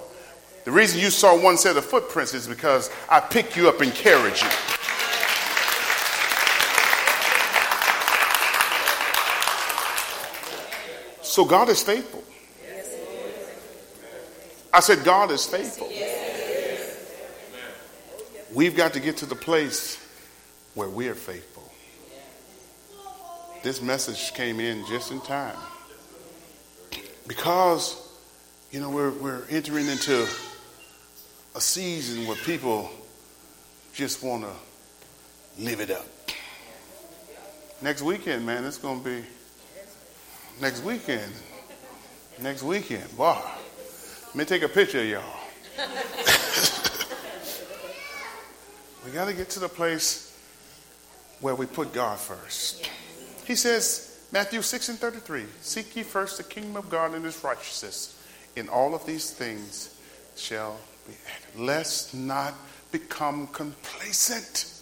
The 0.65 0.73
reason 0.73 0.99
you 0.99 1.11
saw 1.11 1.41
one 1.41 1.57
set 1.57 1.77
of 1.77 1.85
footprints 1.85 2.35
is 2.35 2.49
because 2.49 2.91
I 3.09 3.21
picked 3.21 3.57
you 3.57 3.69
up 3.69 3.81
and 3.81 3.95
carried 3.95 4.35
you. 4.41 4.49
So 11.37 11.45
God 11.45 11.69
is 11.69 11.83
faithful. 11.83 12.25
I 14.73 14.81
said, 14.81 15.05
God 15.05 15.31
is 15.31 15.45
faithful. 15.45 15.87
We've 18.55 18.75
got 18.75 18.95
to 18.95 19.01
get 19.01 19.19
to 19.19 19.27
the 19.27 19.35
place 19.35 20.03
where 20.73 20.89
we're 20.89 21.15
faithful. 21.15 21.71
This 23.63 23.83
message 23.83 24.33
came 24.33 24.61
in 24.61 24.87
just 24.87 25.13
in 25.13 25.21
time. 25.21 25.59
Because, 27.29 28.19
you 28.71 28.81
know, 28.81 28.89
we're, 28.89 29.11
we're 29.11 29.43
entering 29.51 29.89
into 29.89 30.27
a 31.55 31.61
season 31.61 32.27
where 32.27 32.39
people 32.39 32.91
just 33.93 34.23
want 34.23 34.45
to 34.45 35.63
live 35.63 35.81
it 35.81 35.91
up. 35.91 36.07
Next 37.83 38.01
weekend, 38.01 38.47
man, 38.47 38.65
it's 38.65 38.79
going 38.79 39.03
to 39.03 39.05
be 39.05 39.23
next 40.61 40.83
weekend. 40.83 41.33
Next 42.41 42.63
weekend. 42.63 43.17
Boy, 43.17 43.37
let 44.27 44.35
me 44.35 44.45
take 44.45 44.63
a 44.63 44.69
picture 44.69 45.01
of 45.01 45.07
y'all. 45.07 45.23
we 49.05 49.11
got 49.11 49.27
to 49.27 49.35
get 49.35 49.51
to 49.51 49.61
the 49.61 49.69
place 49.69 50.39
where 51.41 51.55
we 51.55 51.67
put 51.67 51.93
God 51.93 52.19
first. 52.19 52.89
He 53.45 53.55
says, 53.55 54.27
Matthew 54.33 54.63
6 54.63 54.89
and 54.89 54.99
33 54.99 55.45
Seek 55.61 55.97
ye 55.97 56.03
first 56.03 56.39
the 56.39 56.45
kingdom 56.45 56.77
of 56.77 56.91
God 56.91 57.15
and 57.15 57.25
his 57.25 57.43
righteousness, 57.45 58.13
in 58.57 58.69
all 58.69 58.95
of 58.95 59.05
these 59.07 59.31
things 59.31 60.01
shall 60.37 60.79
be 61.07 61.15
added. 61.27 61.67
Let's 61.67 62.15
not 62.15 62.55
become 62.91 63.47
complacent 63.49 64.73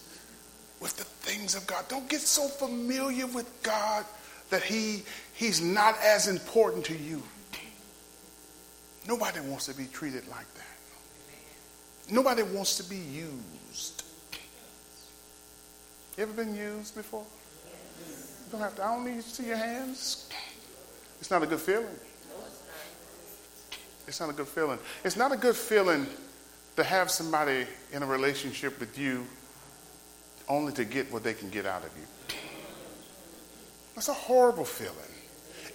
with 0.79 0.95
the 0.97 1.03
things 1.03 1.55
of 1.55 1.67
God. 1.67 1.85
Don't 1.87 2.09
get 2.09 2.21
so 2.21 2.47
familiar 2.47 3.27
with 3.27 3.49
God 3.63 4.05
that 4.49 4.63
he, 4.63 5.03
he's 5.35 5.61
not 5.61 5.95
as 6.01 6.27
important 6.27 6.85
to 6.85 6.95
you. 6.95 7.21
Nobody 9.07 9.39
wants 9.41 9.67
to 9.67 9.75
be 9.75 9.85
treated 9.85 10.27
like 10.27 10.51
that. 10.55 10.65
Nobody 12.11 12.43
wants 12.43 12.77
to 12.77 12.83
be 12.83 12.97
used. 12.97 14.03
You 16.17 16.23
ever 16.23 16.33
been 16.33 16.55
used 16.55 16.95
before? 16.95 17.25
You 18.07 18.51
don't 18.51 18.61
have 18.61 18.75
to, 18.77 18.83
I 18.83 18.95
don't 18.95 19.05
need 19.05 19.21
to 19.21 19.29
see 19.29 19.47
your 19.47 19.57
hands. 19.57 20.29
It's 21.19 21.29
not 21.29 21.43
a 21.43 21.47
good 21.47 21.59
feeling. 21.59 21.87
It's 24.07 24.19
not 24.19 24.29
a 24.29 24.33
good 24.33 24.47
feeling. 24.47 24.79
It's 25.03 25.17
not 25.17 25.31
a 25.31 25.37
good 25.37 25.55
feeling 25.55 26.05
to 26.75 26.83
have 26.83 27.09
somebody 27.09 27.65
in 27.91 28.03
a 28.03 28.05
relationship 28.05 28.79
with 28.79 28.97
you 28.97 29.25
only 30.47 30.71
to 30.73 30.85
get 30.85 31.11
what 31.11 31.23
they 31.23 31.33
can 31.33 31.49
get 31.49 31.65
out 31.65 31.83
of 31.83 31.89
you. 31.97 32.37
That's 33.95 34.09
a 34.09 34.13
horrible 34.13 34.65
feeling. 34.65 35.14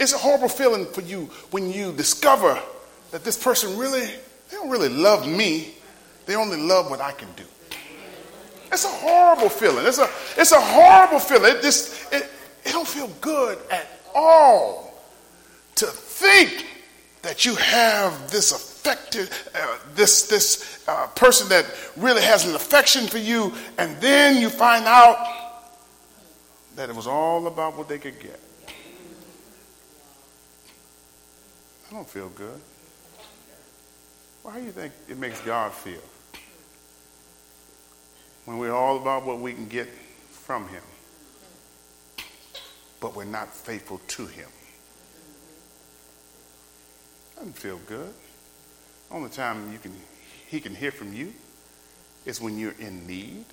It's 0.01 0.15
a 0.15 0.19
horrible 0.19 0.49
feeling 0.49 0.87
for 0.87 1.03
you 1.03 1.27
when 1.51 1.71
you 1.71 1.93
discover 1.93 2.59
that 3.11 3.23
this 3.23 3.41
person 3.41 3.77
really, 3.77 4.01
they 4.01 4.57
don't 4.57 4.71
really 4.71 4.89
love 4.89 5.29
me. 5.29 5.75
They 6.25 6.37
only 6.37 6.57
love 6.57 6.89
what 6.89 7.03
I 7.03 7.13
can 7.13 7.29
do. 7.37 7.45
It's 8.73 8.87
a 8.87 8.89
horrible 8.89 9.51
feeling. 9.51 9.87
It's 9.87 9.99
a, 9.99 10.09
it's 10.39 10.53
a 10.53 10.61
horrible 10.61 11.19
feeling. 11.19 11.55
It 11.55 11.61
just, 11.61 12.11
it, 12.15 12.27
it 12.65 12.73
don't 12.73 12.89
feel 12.89 13.09
good 13.21 13.59
at 13.71 13.87
all 14.15 14.95
to 15.75 15.87
think 15.87 16.67
that 17.21 17.45
you 17.45 17.55
have 17.57 18.31
this 18.31 18.53
affected, 18.53 19.29
uh, 19.55 19.77
this, 19.95 20.29
this 20.29 20.83
uh, 20.89 21.09
person 21.09 21.47
that 21.51 21.67
really 21.99 22.23
has 22.23 22.47
an 22.47 22.55
affection 22.55 23.07
for 23.07 23.19
you, 23.19 23.53
and 23.77 23.95
then 24.01 24.41
you 24.41 24.49
find 24.49 24.87
out 24.87 25.19
that 26.77 26.89
it 26.89 26.97
was 26.97 27.07
all 27.07 27.47
about 27.47 27.77
what 27.77 27.87
they 27.87 27.99
could 27.99 28.19
get. 28.19 28.41
I 31.91 31.95
don't 31.95 32.09
feel 32.09 32.29
good. 32.29 32.61
Well, 34.45 34.53
how 34.53 34.61
do 34.61 34.65
you 34.65 34.71
think 34.71 34.93
it 35.09 35.19
makes 35.19 35.41
God 35.41 35.73
feel? 35.73 36.03
When 38.45 38.59
we're 38.59 38.73
all 38.73 38.97
about 38.97 39.27
what 39.27 39.41
we 39.41 39.53
can 39.53 39.67
get 39.67 39.89
from 39.89 40.69
Him, 40.69 40.83
but 43.01 43.17
we're 43.17 43.25
not 43.25 43.53
faithful 43.53 44.01
to 44.07 44.27
Him. 44.27 44.49
Doesn't 47.37 47.57
feel 47.57 47.81
good. 47.87 48.13
Only 49.11 49.31
time 49.31 49.73
you 49.73 49.79
can 49.79 49.93
He 50.47 50.61
can 50.61 50.75
hear 50.75 50.93
from 50.93 51.13
you 51.13 51.33
is 52.25 52.41
when 52.41 52.57
you're 52.59 52.77
in 52.79 53.07
need. 53.07 53.47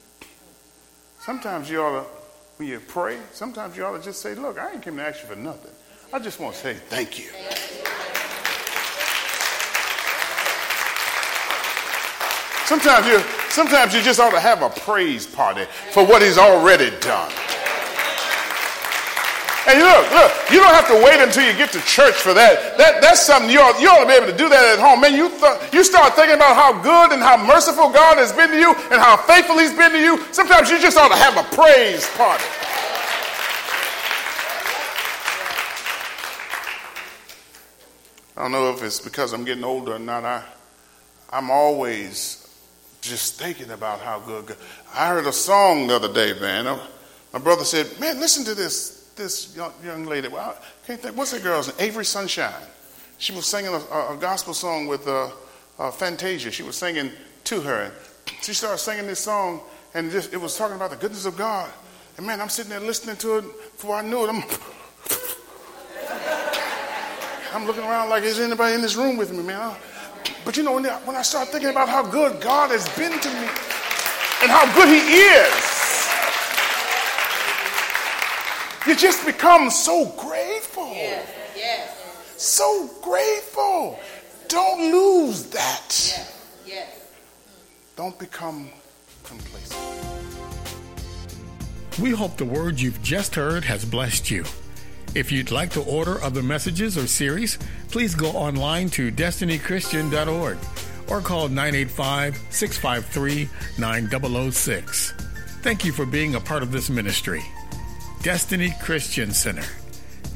Sometimes 1.22 1.70
you 1.70 1.82
ought 1.82 2.04
to 2.04 2.10
when 2.58 2.68
you 2.68 2.80
pray, 2.80 3.18
sometimes 3.34 3.78
you 3.78 3.86
ought 3.86 3.98
to 3.98 4.04
just 4.04 4.22
say, 4.22 4.36
Look, 4.36 4.60
I 4.60 4.74
ain't 4.74 4.82
came 4.84 4.98
to 4.98 5.04
ask 5.04 5.22
you 5.22 5.28
for 5.28 5.36
nothing. 5.36 5.72
I 6.14 6.20
just 6.20 6.40
want 6.40 6.56
to 6.56 6.62
say 6.62 6.74
thank 6.74 7.20
you. 7.20 7.30
Sometimes 12.68 13.08
you, 13.08 13.18
sometimes 13.48 13.94
you 13.94 14.02
just 14.02 14.20
ought 14.20 14.32
to 14.32 14.42
have 14.42 14.62
a 14.62 14.68
praise 14.68 15.26
party 15.26 15.64
for 15.92 16.06
what 16.06 16.22
he's 16.22 16.38
already 16.38 16.92
done. 17.00 17.32
And 19.72 19.80
look, 19.80 20.12
look, 20.12 20.32
you 20.52 20.60
don't 20.60 20.76
have 20.76 20.88
to 20.92 21.00
wait 21.00 21.24
until 21.24 21.48
you 21.48 21.56
get 21.56 21.72
to 21.72 21.80
church 21.88 22.16
for 22.16 22.34
that. 22.34 22.78
that 22.78 23.00
that's 23.00 23.26
something 23.26 23.50
you 23.50 23.62
ought, 23.62 23.80
you 23.80 23.88
ought 23.88 24.04
to 24.04 24.08
be 24.08 24.12
able 24.12 24.28
to 24.28 24.36
do 24.36 24.50
that 24.50 24.76
at 24.76 24.84
home. 24.84 25.00
Man, 25.00 25.16
you, 25.16 25.30
th- 25.30 25.72
you 25.72 25.86
start 25.86 26.14
thinking 26.16 26.36
about 26.36 26.58
how 26.58 26.76
good 26.84 27.14
and 27.14 27.24
how 27.24 27.38
merciful 27.40 27.90
God 27.90 28.18
has 28.18 28.34
been 28.34 28.50
to 28.52 28.60
you 28.60 28.76
and 28.92 29.00
how 29.00 29.16
faithful 29.16 29.58
He's 29.58 29.72
been 29.72 29.94
to 29.94 30.00
you. 30.00 30.20
Sometimes 30.34 30.70
you 30.70 30.78
just 30.78 30.98
ought 30.98 31.08
to 31.08 31.16
have 31.16 31.40
a 31.40 31.48
praise 31.56 32.06
party. 32.20 32.44
I 38.36 38.42
don't 38.44 38.52
know 38.52 38.72
if 38.72 38.84
it's 38.84 39.00
because 39.00 39.32
I'm 39.32 39.46
getting 39.46 39.64
older 39.64 39.96
or 39.96 40.00
not. 40.00 40.26
I, 40.26 40.44
I'm 41.32 41.50
always 41.50 42.47
just 43.08 43.40
thinking 43.40 43.72
about 43.72 44.00
how 44.00 44.20
good 44.20 44.48
God. 44.48 44.58
I 44.94 45.08
heard 45.08 45.26
a 45.26 45.34
song 45.34 45.88
the 45.88 45.96
other 45.96 46.14
day, 46.14 46.40
man. 46.40 46.80
My 47.34 47.40
brother 47.40 47.64
said, 47.64 48.00
"Man, 48.00 48.20
listen 48.20 48.44
to 48.46 48.56
this 48.56 49.12
this 49.16 49.56
young, 49.56 49.74
young 49.84 50.06
lady. 50.06 50.28
Well, 50.28 50.58
I 50.58 50.88
can't 50.88 51.02
think. 51.02 51.18
What's 51.18 51.32
that 51.32 51.44
girl's 51.44 51.68
name? 51.68 51.90
Avery 51.90 52.06
Sunshine. 52.06 52.54
She 53.18 53.34
was 53.34 53.46
singing 53.46 53.74
a, 53.74 53.78
a 53.78 54.18
gospel 54.20 54.54
song 54.54 54.88
with 54.88 55.08
uh, 55.08 55.30
uh, 55.80 55.92
Fantasia. 55.92 56.52
She 56.52 56.64
was 56.64 56.76
singing 56.76 57.12
to 57.46 57.62
her. 57.62 57.84
and 57.84 57.94
She 58.42 58.54
started 58.54 58.78
singing 58.78 59.08
this 59.08 59.20
song, 59.20 59.62
and 59.94 60.12
just, 60.12 60.34
it 60.34 60.38
was 60.38 60.56
talking 60.56 60.76
about 60.76 60.92
the 60.92 60.98
goodness 60.98 61.26
of 61.26 61.36
God. 61.36 61.70
And 62.18 62.26
man, 62.26 62.40
I'm 62.40 62.50
sitting 62.50 62.70
there 62.70 62.80
listening 62.80 63.16
to 63.18 63.38
it. 63.38 63.42
Before 63.44 63.96
I 63.96 64.02
knew 64.04 64.24
it, 64.24 64.30
I'm 64.30 64.44
I'm 67.54 67.66
looking 67.66 67.84
around 67.84 68.10
like, 68.10 68.24
is 68.24 68.40
anybody 68.40 68.76
in 68.76 68.82
this 68.82 68.96
room 68.96 69.18
with 69.18 69.32
me, 69.32 69.42
man? 69.42 69.76
But 70.46 70.56
you 70.58 70.64
know, 70.64 70.74
when 70.76 70.86
I, 70.86 70.96
when 71.06 71.16
I 71.16 71.22
start 71.22 71.50
thinking 71.50 71.70
about 71.70 71.90
how 71.90 72.04
good 72.04 72.42
God 72.42 72.72
has 72.72 72.88
been 72.98 73.20
to 73.20 73.30
me 73.30 73.48
and 74.42 74.52
how 74.52 74.66
good 74.76 74.88
He 74.88 75.00
is, 75.00 75.64
you 78.88 78.96
just 78.96 79.26
become 79.26 79.70
so 79.70 80.06
grateful. 80.18 80.88
Yes, 80.94 81.28
yes, 81.56 81.90
So 82.38 82.90
grateful. 83.02 84.00
Don't 84.48 84.92
lose 84.94 85.48
that. 85.48 85.84
yes, 85.90 86.48
yes. 86.66 86.88
Don't 87.98 88.18
become 88.18 88.70
complacent. 89.24 89.82
We 92.00 92.12
hope 92.12 92.38
the 92.38 92.46
word 92.46 92.80
you've 92.80 93.02
just 93.02 93.36
heard 93.36 93.66
has 93.66 93.84
blessed 93.84 94.32
you. 94.32 94.46
If 95.18 95.32
you'd 95.32 95.50
like 95.50 95.72
to 95.72 95.82
order 95.82 96.22
other 96.22 96.44
messages 96.44 96.96
or 96.96 97.08
series, 97.08 97.58
please 97.90 98.14
go 98.14 98.28
online 98.28 98.88
to 98.92 99.12
destinychristian.org 99.12 100.60
or 101.10 101.22
call 101.22 101.50
985 101.50 102.38
653 102.52 103.50
9006. 103.80 105.14
Thank 105.64 105.84
you 105.84 105.92
for 105.92 106.06
being 106.06 106.36
a 106.36 106.40
part 106.40 106.62
of 106.62 106.72
this 106.72 106.92
ministry. 106.92 107.42
Destiny 108.22 108.76
Christian 108.80 109.32
Center. 109.32 109.66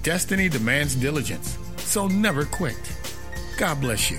Destiny 0.01 0.49
demands 0.49 0.95
diligence, 0.95 1.59
so 1.77 2.07
never 2.07 2.45
quit. 2.45 2.75
God 3.59 3.79
bless 3.81 4.09
you. 4.09 4.17